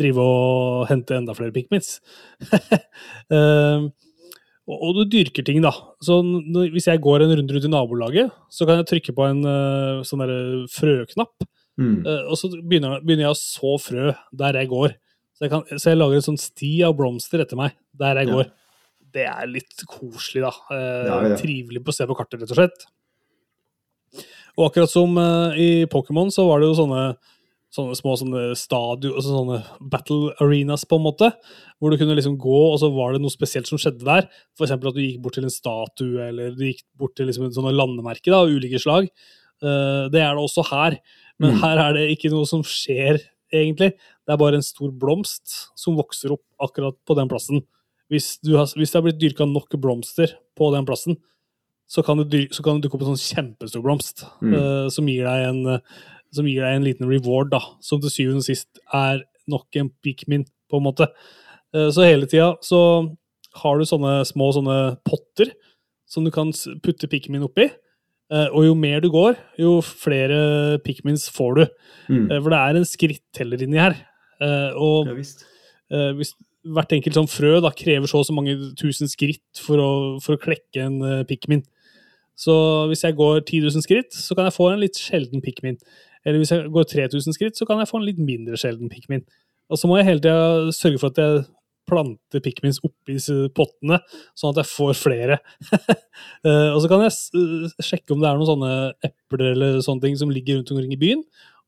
drive 0.00 0.24
og 0.24 0.88
hente 0.90 1.16
enda 1.18 1.34
flere 1.36 1.52
pikmins. 1.54 1.98
Ehm, 3.30 3.90
og, 4.70 4.90
du 4.94 5.02
dyrker 5.10 5.42
ting, 5.46 5.58
da. 5.64 5.72
Så 6.04 6.20
hvis 6.70 6.86
jeg 6.86 7.00
går 7.02 7.24
en 7.24 7.32
runde 7.40 7.54
rundt 7.56 7.66
i 7.66 7.70
nabolaget, 7.72 8.30
så 8.54 8.66
kan 8.68 8.78
jeg 8.80 8.86
trykke 8.90 9.14
på 9.16 9.24
en 9.26 9.40
eh, 9.50 10.02
sånn 10.06 10.22
derre 10.24 10.66
frøknapp, 10.74 11.46
Mm. 11.80 12.02
eh, 12.04 12.26
og 12.28 12.36
så 12.36 12.50
begynner, 12.52 12.98
begynner 13.00 13.24
jeg 13.24 13.32
å 13.32 13.38
så 13.40 13.70
frø 13.80 14.10
der 14.36 14.58
jeg 14.58 14.68
går. 14.68 14.92
Så 15.38 15.46
jeg, 15.46 15.50
kan, 15.54 15.62
så 15.80 15.88
jeg 15.94 15.96
lager 15.96 16.18
en 16.18 16.24
sånn 16.26 16.36
sti 16.42 16.72
av 16.84 16.92
blomster 16.98 17.40
etter 17.40 17.56
meg 17.56 17.72
der 17.96 18.18
jeg 18.20 18.28
Ja. 18.28 18.34
går. 18.34 18.50
Det 19.14 19.24
er 19.30 19.46
litt 19.48 19.84
koselig, 19.88 20.42
da. 20.44 20.50
Eh, 20.76 21.06
Ja, 21.08 21.16
ja. 21.30 21.36
Trivelig 21.40 21.80
på 21.82 21.88
å 21.88 21.96
se 21.96 22.04
på 22.10 22.14
kartet, 22.18 22.42
rett 22.42 22.52
og 22.52 22.58
slett. 22.60 22.84
Og 24.58 24.66
akkurat 24.68 24.90
som 24.92 25.16
i 25.56 25.86
Pokémon, 25.86 26.28
så 26.34 26.44
var 26.46 26.60
det 26.60 26.68
jo 26.68 26.76
sånne, 26.82 27.16
sånne 27.70 27.94
små 27.94 28.16
sånne 28.18 28.40
stadio, 28.58 29.12
altså 29.14 29.30
sånne 29.30 29.58
battle 29.92 30.32
arenas, 30.42 30.82
på 30.90 30.98
en 30.98 31.04
måte. 31.04 31.28
Hvor 31.78 31.92
du 31.92 31.98
kunne 32.00 32.16
liksom 32.18 32.38
gå, 32.40 32.60
og 32.72 32.78
så 32.82 32.90
var 32.94 33.14
det 33.14 33.22
noe 33.22 33.30
spesielt 33.30 33.70
som 33.70 33.78
skjedde 33.78 34.02
der. 34.06 34.26
Eksempel 34.58 34.90
at 34.90 34.98
du 34.98 35.02
gikk 35.04 35.20
bort 35.22 35.38
til 35.38 35.46
en 35.46 35.54
statue, 35.54 36.18
eller 36.28 36.50
du 36.56 36.64
gikk 36.66 36.82
bort 36.98 37.14
til 37.16 37.30
liksom 37.30 37.46
et 37.46 37.60
landemerke 37.78 38.34
av 38.34 38.50
ulike 38.50 38.80
slag. 38.82 39.06
Uh, 39.62 40.08
det 40.10 40.22
er 40.24 40.34
det 40.34 40.42
også 40.42 40.66
her. 40.72 40.98
Men 41.40 41.54
Mm. 41.54 41.60
her 41.62 41.78
er 41.78 41.92
det 41.94 42.18
ikke 42.18 42.30
noe 42.34 42.44
som 42.44 42.62
skjer, 42.66 43.20
egentlig. 43.52 43.94
Det 43.96 44.32
er 44.34 44.36
bare 44.36 44.58
en 44.58 44.62
stor 44.66 44.90
blomst 44.92 45.70
som 45.78 45.96
vokser 45.96 46.32
opp 46.34 46.42
akkurat 46.60 46.96
på 47.06 47.16
den 47.16 47.28
plassen. 47.28 47.62
Hvis, 48.10 48.38
du 48.42 48.56
har, 48.56 48.66
hvis 48.66 48.90
det 48.90 48.98
har 48.98 49.06
blitt 49.06 49.20
dyrka 49.22 49.46
nok 49.46 49.70
blomster 49.80 50.34
på 50.58 50.72
den 50.74 50.84
plassen, 50.84 51.16
så 51.88 52.04
kan 52.04 52.18
det, 52.18 52.50
dukke 52.50 52.94
opp 52.94 53.02
en 53.02 53.16
sånn 53.16 53.56
kjempestor 53.56 53.82
blomst 53.82 54.24
Mm. 54.42 54.54
uh, 54.54 54.88
som, 54.90 55.06
gir 55.06 55.24
deg 55.24 55.48
en, 55.48 55.66
eh, 55.66 55.80
som 56.34 56.46
gir 56.48 56.62
deg 56.62 56.78
en 56.78 56.86
liten 56.86 57.08
reward, 57.10 57.50
da, 57.54 57.60
som 57.84 58.00
til 58.02 58.12
syvende 58.12 58.44
og 58.44 58.48
sist 58.48 58.80
er 58.94 59.24
nok 59.50 59.80
en 59.80 59.90
pikmin, 60.04 60.46
på 60.70 60.78
en 60.78 60.86
måte. 60.86 61.08
Eh, 61.74 61.88
så 61.94 62.06
hele 62.06 62.28
tida 62.30 62.52
så 62.64 62.80
har 63.62 63.78
du 63.78 63.86
sånne 63.88 64.20
små 64.28 64.50
sånne 64.54 64.76
potter 65.06 65.52
som 66.10 66.26
du 66.26 66.32
kan 66.34 66.52
putte 66.84 67.10
pikmin 67.10 67.46
oppi. 67.46 67.68
Eh, 68.30 68.46
og 68.54 68.68
jo 68.68 68.76
mer 68.78 69.02
du 69.02 69.10
går, 69.10 69.38
jo 69.58 69.78
flere 69.82 70.78
pikmins 70.84 71.26
får 71.34 71.58
du. 71.58 71.64
Mm. 72.10 72.28
Eh, 72.28 72.38
for 72.38 72.52
det 72.52 72.60
er 72.60 72.78
en 72.78 72.86
skritteller 72.86 73.66
inni 73.66 73.82
her. 73.82 73.98
Og 74.80 75.10
Ja 75.10 75.12
visst. 75.18 75.42
hvis 76.16 76.30
hvert 76.64 76.92
enkelt 76.94 77.16
sånn 77.18 77.28
frø 77.28 77.58
da, 77.60 77.68
krever 77.76 78.08
så 78.08 78.22
og 78.22 78.24
så 78.24 78.32
mange 78.32 78.54
tusen 78.78 79.10
skritt 79.10 79.60
for 79.60 79.76
å, 79.76 79.90
for 80.24 80.36
å 80.36 80.40
klekke 80.40 80.80
en 80.80 81.26
pikmin. 81.28 81.60
Så 82.40 82.54
hvis 82.88 83.02
jeg 83.04 83.18
går 83.18 83.42
10 83.42 83.66
000 83.66 83.84
skritt, 83.84 84.16
så 84.16 84.36
kan 84.36 84.46
jeg 84.48 84.56
få 84.56 84.70
en 84.70 84.80
litt 84.80 84.96
sjelden 84.96 85.42
pikmin. 85.44 85.76
Eller 86.26 86.38
hvis 86.42 86.52
jeg 86.52 86.68
går 86.74 86.84
3000 86.90 87.32
skritt, 87.36 87.56
så 87.56 87.66
kan 87.68 87.78
jeg 87.80 87.88
få 87.88 88.00
en 88.00 88.06
litt 88.08 88.18
mindre 88.20 88.58
sjelden 88.60 88.90
pikmin. 88.92 89.22
Og 89.70 89.78
så 89.78 89.88
må 89.88 89.96
jeg 90.00 90.06
hele 90.10 90.20
tida 90.24 90.72
sørge 90.74 90.98
for 91.00 91.12
at 91.14 91.20
jeg 91.22 91.44
planter 91.90 92.42
pikmins 92.44 92.78
oppi 92.86 93.16
pottene, 93.56 93.98
sånn 94.38 94.52
at 94.52 94.60
jeg 94.64 94.70
får 94.74 94.98
flere. 95.00 95.38
Eh, 96.44 96.70
og 96.72 96.78
så 96.80 96.88
kan 96.88 97.02
jeg 97.04 97.12
sjekke 97.84 98.12
om 98.14 98.20
det 98.22 98.28
er 98.28 98.36
noen 98.38 98.48
sånne 98.48 98.70
epler 99.04 99.50
eller 99.54 99.78
sånne 99.84 100.00
ting 100.04 100.14
som 100.16 100.30
ligger 100.32 100.56
rundt 100.58 100.70
omkring 100.72 100.92
i 100.94 100.98
byen. 101.00 101.22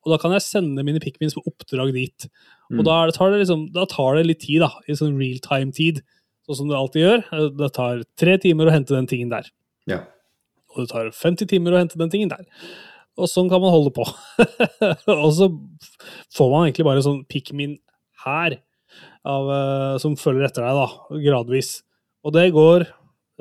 Og 0.04 0.12
da 0.12 0.18
kan 0.20 0.32
jeg 0.32 0.44
sende 0.44 0.84
mine 0.84 1.00
pikmins 1.00 1.36
på 1.36 1.42
oppdrag 1.48 1.92
dit. 1.96 2.26
Og 2.70 2.78
Mm. 2.80 2.84
da, 2.88 2.94
det, 3.08 3.14
tar 3.18 3.30
det 3.32 3.40
liksom, 3.42 3.66
da 3.72 3.84
tar 3.88 4.16
det 4.16 4.24
litt 4.26 4.40
tid, 4.40 4.60
da, 4.64 4.70
i 4.88 4.96
sånn 4.96 5.18
real 5.20 5.40
time-tid. 5.44 6.00
Sånn 6.48 6.56
som 6.62 6.68
det 6.72 6.76
alltid 6.78 7.04
gjør. 7.04 7.24
Eh, 7.36 7.48
Det 7.60 7.70
tar 7.76 8.02
tre 8.16 8.38
timer 8.40 8.68
å 8.68 8.74
hente 8.74 8.96
den 8.96 9.06
tingen 9.06 9.28
der. 9.32 9.48
Ja. 9.86 10.00
Og 10.72 10.82
det 10.86 10.88
tar 10.92 11.10
50 11.12 11.46
timer 11.52 11.72
å 11.76 11.80
hente 11.82 12.00
den 12.00 12.10
tingen 12.12 12.32
der. 12.32 12.44
Og 13.20 13.28
sånn 13.28 13.50
kan 13.52 13.60
man 13.60 13.74
holde 13.74 13.92
på. 13.94 14.06
og 15.22 15.30
så 15.36 15.48
får 16.32 16.48
man 16.52 16.66
egentlig 16.66 16.86
bare 16.88 17.04
sånn 17.04 17.22
pikmin 17.28 17.76
her, 18.24 18.56
av, 19.28 19.50
eh, 19.52 19.94
som 20.02 20.16
følger 20.18 20.48
etter 20.48 20.64
deg, 20.64 20.78
da, 20.80 21.20
gradvis. 21.26 21.74
Og 22.26 22.34
det 22.36 22.46
går, 22.54 22.86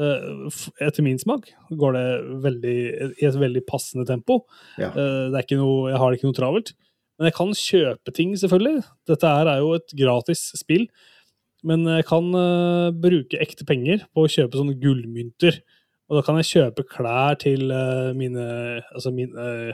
eh, 0.01 0.59
etter 0.83 1.05
min 1.05 1.19
smak, 1.21 1.49
går 1.71 1.97
det 1.97 2.05
veldig, 2.43 2.75
i 3.21 3.27
et 3.29 3.39
veldig 3.39 3.63
passende 3.69 4.05
tempo. 4.09 4.41
Ja. 4.81 4.91
Eh, 4.91 5.29
Det 5.31 5.39
er 5.39 5.45
ikke 5.47 5.61
noe, 5.61 5.89
jeg 5.91 6.01
har 6.01 6.11
det 6.11 6.19
ikke 6.19 6.29
noe 6.31 6.39
travelt. 6.39 6.73
Men 7.17 7.29
jeg 7.29 7.37
kan 7.37 7.55
kjøpe 7.55 8.13
ting, 8.17 8.35
selvfølgelig. 8.35 8.83
Dette 9.07 9.29
her 9.29 9.47
er 9.47 9.59
jo 9.61 9.73
et 9.77 9.95
gratis 9.97 10.51
spill. 10.57 10.87
Men 11.63 11.85
jeg 11.85 12.07
kan 12.09 12.25
bruke 12.97 13.37
ekte 13.37 13.67
penger 13.69 14.01
på 14.15 14.23
å 14.25 14.31
kjøpe 14.31 14.57
sånne 14.57 14.79
gullmynter. 14.81 15.59
Og 16.11 16.17
da 16.19 16.21
kan 16.27 16.35
jeg 16.41 16.49
kjøpe 16.51 16.83
klær 16.91 17.37
til 17.39 17.71
eh, 17.71 18.11
mine 18.19 18.43
Altså 18.91 19.13
min, 19.15 19.31
eh, 19.39 19.71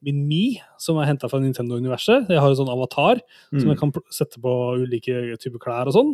min 0.00 0.20
Mi, 0.28 0.60
som 0.78 0.96
er 1.02 1.08
henta 1.10 1.28
fra 1.28 1.40
Nintendo-universet. 1.42 2.30
Jeg 2.30 2.38
har 2.40 2.48
en 2.48 2.56
sånn 2.56 2.70
avatar 2.72 3.18
som 3.50 3.66
Mm. 3.66 3.72
jeg 3.74 3.78
kan 3.82 3.92
sette 4.14 4.38
på 4.40 4.52
ulike 4.78 5.36
typer 5.42 5.58
klær 5.60 5.90
og 5.90 5.96
sånn. 5.96 6.12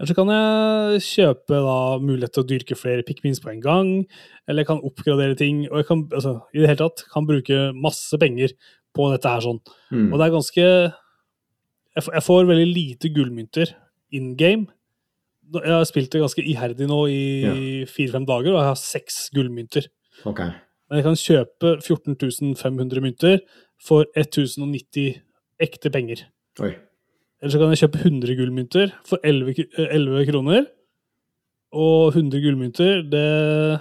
Eller 0.00 0.08
så 0.10 0.16
kan 0.16 0.26
jeg 0.32 1.00
kjøpe 1.06 1.56
da 1.62 1.76
mulighet 2.02 2.32
til 2.34 2.42
å 2.42 2.48
dyrke 2.50 2.76
flere 2.76 3.04
pikmins 3.06 3.40
på 3.40 3.52
en 3.52 3.60
gang. 3.62 4.06
Eller 4.48 4.62
jeg 4.64 4.66
kan 4.72 4.82
oppgradere 4.82 5.36
ting. 5.38 5.68
Og 5.70 5.78
jeg 5.82 5.86
kan 5.86 6.08
altså, 6.12 6.34
i 6.52 6.58
det 6.58 6.68
hele 6.72 6.82
tatt 6.82 7.04
kan 7.12 7.26
bruke 7.28 7.72
masse 7.76 8.18
penger 8.18 8.52
på 8.96 9.08
dette 9.12 9.28
her 9.30 9.40
sånn. 9.44 9.60
Mm. 9.92 10.10
Og 10.12 10.18
det 10.18 10.26
er 10.26 10.34
ganske 10.36 10.66
jeg 11.92 12.24
får 12.24 12.46
veldig 12.48 12.68
lite 12.74 13.08
gullmynter 13.14 13.74
in 14.16 14.34
game. 14.36 14.66
Jeg 15.60 15.74
har 15.74 15.84
spilt 15.88 16.12
det 16.12 16.22
ganske 16.22 16.44
iherdig 16.44 16.86
nå 16.88 17.00
i 17.12 17.22
fire-fem 17.90 18.24
dager, 18.28 18.54
og 18.54 18.60
jeg 18.60 18.70
har 18.70 18.78
seks 18.80 19.18
gullmynter. 19.34 19.88
Ok. 20.28 20.40
Men 20.40 21.00
jeg 21.00 21.04
kan 21.06 21.18
kjøpe 21.18 21.74
14 21.80 22.56
500 22.56 23.00
mynter 23.04 23.38
for 23.82 24.06
1090 24.16 25.20
ekte 25.62 25.90
penger. 25.90 26.26
Oi. 26.60 26.74
Eller 27.42 27.52
så 27.52 27.58
kan 27.58 27.72
jeg 27.72 27.82
kjøpe 27.82 28.02
100 28.04 28.36
gullmynter 28.38 28.92
for 29.08 29.18
11, 29.24 29.54
eh, 29.78 29.94
11 29.96 30.26
kroner. 30.30 30.66
Og 31.72 32.12
100 32.14 32.42
gullmynter, 32.44 33.02
det 33.10 33.80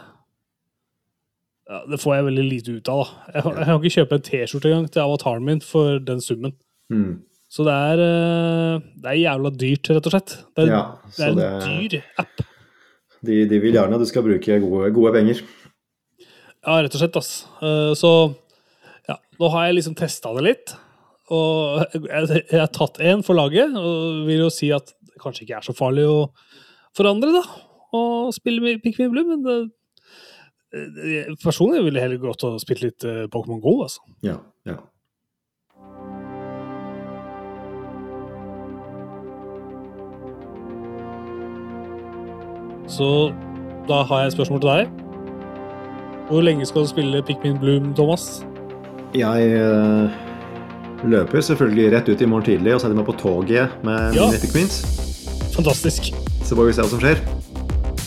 ja, 1.70 1.82
Det 1.92 2.00
får 2.00 2.16
jeg 2.16 2.26
veldig 2.26 2.44
lite 2.44 2.72
ut 2.72 2.90
av, 2.90 3.04
da. 3.04 3.34
Jeg, 3.34 3.44
jeg 3.58 3.66
kan 3.66 3.78
ikke 3.84 3.96
kjøpe 3.96 4.16
en 4.16 4.26
T-skjorte 4.28 4.72
engang 4.72 4.88
til 4.92 5.04
avataren 5.04 5.46
min 5.46 5.62
for 5.62 6.00
den 6.00 6.22
summen. 6.22 6.56
Mm. 6.90 7.22
Så 7.52 7.66
det 7.68 7.74
er, 7.76 8.00
eh, 8.06 8.84
det 9.04 9.10
er 9.12 9.18
jævla 9.26 9.50
dyrt, 9.60 9.90
rett 9.92 10.06
og 10.08 10.14
slett. 10.14 10.36
Det 10.56 10.64
er, 10.64 10.70
Ja, 10.72 10.84
det 11.18 11.26
er 11.26 11.32
en 11.34 11.42
det, 11.42 11.50
dyr 11.92 12.04
app. 12.24 12.44
de, 13.28 13.40
de 13.52 13.60
vil 13.60 13.76
gjerne 13.76 13.98
at 13.98 14.04
du 14.06 14.08
skal 14.08 14.24
bruke 14.24 14.60
gode, 14.64 14.92
gode 14.96 15.12
penger. 15.18 15.42
Ja, 16.64 16.78
rett 16.86 16.96
og 16.96 17.02
slett. 17.02 17.20
Eh, 17.62 17.92
Så 18.00 18.12
ja, 19.10 19.18
nå 19.42 19.50
har 19.52 19.68
jeg 19.68 19.76
liksom 19.82 19.98
testa 20.00 20.32
det 20.38 20.46
litt. 20.48 20.74
Og 21.32 21.84
jeg, 21.96 22.44
jeg 22.52 22.60
har 22.60 22.72
tatt 22.76 23.00
én 23.04 23.22
for 23.24 23.36
laget, 23.36 23.76
og 23.76 24.26
vil 24.28 24.46
jo 24.46 24.50
si 24.52 24.72
at 24.76 24.88
det 25.08 25.20
kanskje 25.22 25.46
ikke 25.46 25.60
er 25.60 25.68
så 25.68 25.76
farlig 25.76 26.04
å 26.08 26.18
forandre, 26.96 27.32
da. 27.36 27.44
Å 27.96 28.32
spille 28.36 28.64
med 28.64 28.82
Pikmin 28.84 29.12
Blue, 29.12 29.28
men 29.28 29.44
det, 29.44 29.60
det- 30.96 31.36
personlig 31.44 31.84
ville 31.84 32.00
jeg 32.00 32.08
heller 32.08 32.24
gått 32.24 32.44
og 32.48 32.60
spilt 32.64 32.84
litt 32.84 33.04
eh, 33.08 33.26
Pokémon 33.32 33.60
GO, 33.64 33.82
altså. 33.84 34.00
Ja, 34.24 34.38
Så 42.92 43.08
da 43.88 44.02
har 44.08 44.20
jeg 44.26 44.32
et 44.32 44.36
spørsmål 44.36 44.62
til 44.64 44.70
deg. 44.70 44.88
Hvor 46.32 46.44
lenge 46.46 46.66
skal 46.68 46.86
du 46.86 46.90
spille 46.92 47.22
Pikmin 47.28 47.58
Bloom, 47.60 47.94
Thomas? 47.98 48.26
Jeg 49.16 49.48
eh, 49.52 50.10
løper 51.12 51.42
selvfølgelig 51.44 51.90
rett 51.96 52.10
ut 52.14 52.22
i 52.24 52.28
morgen 52.30 52.46
tidlig 52.48 52.76
og 52.76 52.82
setter 52.84 52.96
meg 52.96 53.08
på 53.10 53.16
toget 53.20 53.74
med 53.84 54.16
Ja. 54.16 54.28
mine 54.30 54.40
Pikmins. 54.44 54.78
Fantastisk. 55.56 56.12
Så 56.48 56.56
får 56.56 56.70
vi 56.70 56.74
se 56.78 56.82
hva 56.86 56.90
som 56.94 57.00
skjer. 57.04 57.20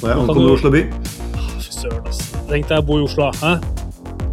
Når 0.01 0.09
jeg 0.09 0.19
ankommer 0.19 0.49
du- 0.49 0.53
Oslo 0.55 0.71
by. 0.71 0.83
Fy 1.61 1.71
søren, 1.73 2.07
ass. 2.09 2.23
Tenk 2.49 2.69
deg 2.69 2.79
å 2.79 2.87
bo 2.87 2.99
i 3.01 3.05
Oslo, 3.05 3.31
hæ? 3.41 3.55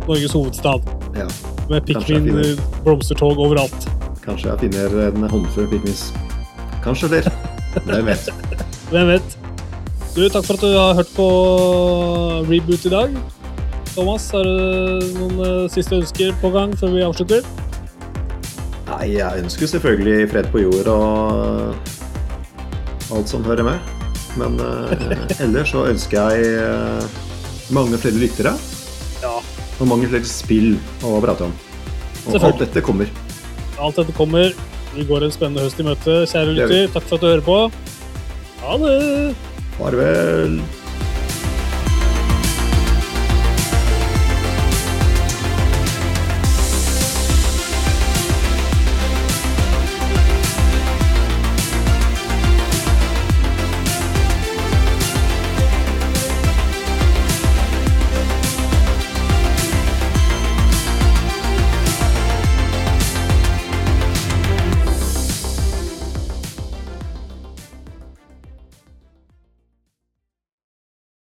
Norges 0.07 0.33
hovedstad. 0.33 0.81
Ja, 1.15 1.27
Med 1.69 1.85
Pikmin 1.85 2.25
finner- 2.25 2.41
eh, 2.41 3.37
overalt. 3.37 3.87
kanskje 4.25 4.47
jeg 4.51 4.59
finner 4.59 5.07
en 5.07 5.23
håndfull 5.29 5.67
Pikmins. 5.67 6.11
Kanskje 6.83 7.07
flere. 7.09 7.31
Hvem 7.85 8.05
vet. 8.05 8.29
Hvem 8.91 9.07
vet? 9.07 9.37
Du, 10.11 10.25
takk 10.27 10.43
for 10.43 10.57
at 10.57 10.63
du 10.65 10.73
har 10.75 10.97
hørt 10.97 11.11
på 11.15 11.25
Reboot 12.49 12.83
i 12.85 12.91
dag. 12.91 13.13
Thomas, 13.93 14.25
har 14.35 14.43
du 14.43 15.05
noen 15.15 15.37
eh, 15.45 15.69
siste 15.71 15.95
ønsker 15.99 16.33
på 16.41 16.51
gang 16.51 16.73
før 16.79 16.91
vi 16.95 17.03
avslutter? 17.05 17.45
Nei, 18.89 19.05
jeg 19.15 19.43
ønsker 19.45 19.69
selvfølgelig 19.71 20.27
fred 20.33 20.49
på 20.51 20.63
jord 20.65 20.89
og 20.91 21.91
alt 23.15 23.31
som 23.31 23.43
hører 23.47 23.63
med. 23.67 23.91
Men 24.39 24.59
eh, 24.63 25.15
ellers 25.45 25.71
så 25.71 25.85
ønsker 25.91 26.35
jeg 26.35 26.59
eh, 26.59 27.03
mange 27.75 27.99
flere 27.99 28.19
lyttere 28.19 28.53
Ja. 29.23 29.35
og 29.79 29.87
mange 29.87 30.09
flere 30.11 30.27
spill 30.27 30.73
å 31.07 31.19
prate 31.23 31.47
om. 31.47 31.55
Og 32.31 32.35
alt 32.43 32.59
dette 32.65 32.83
kommer. 32.85 33.07
Alt 33.81 33.95
dette 34.01 34.13
kommer. 34.17 34.51
Vi 34.91 35.07
går 35.07 35.23
en 35.23 35.31
spennende 35.31 35.63
høst 35.63 35.79
i 35.79 35.87
møte, 35.87 36.19
kjære 36.27 36.57
lytter. 36.57 36.91
Takk 36.97 37.07
for 37.07 37.15
at 37.15 37.23
du 37.23 37.29
hører 37.31 37.47
på. 37.47 37.57
Ha 38.65 38.75
det! 38.83 39.50
Farvel. 39.81 40.80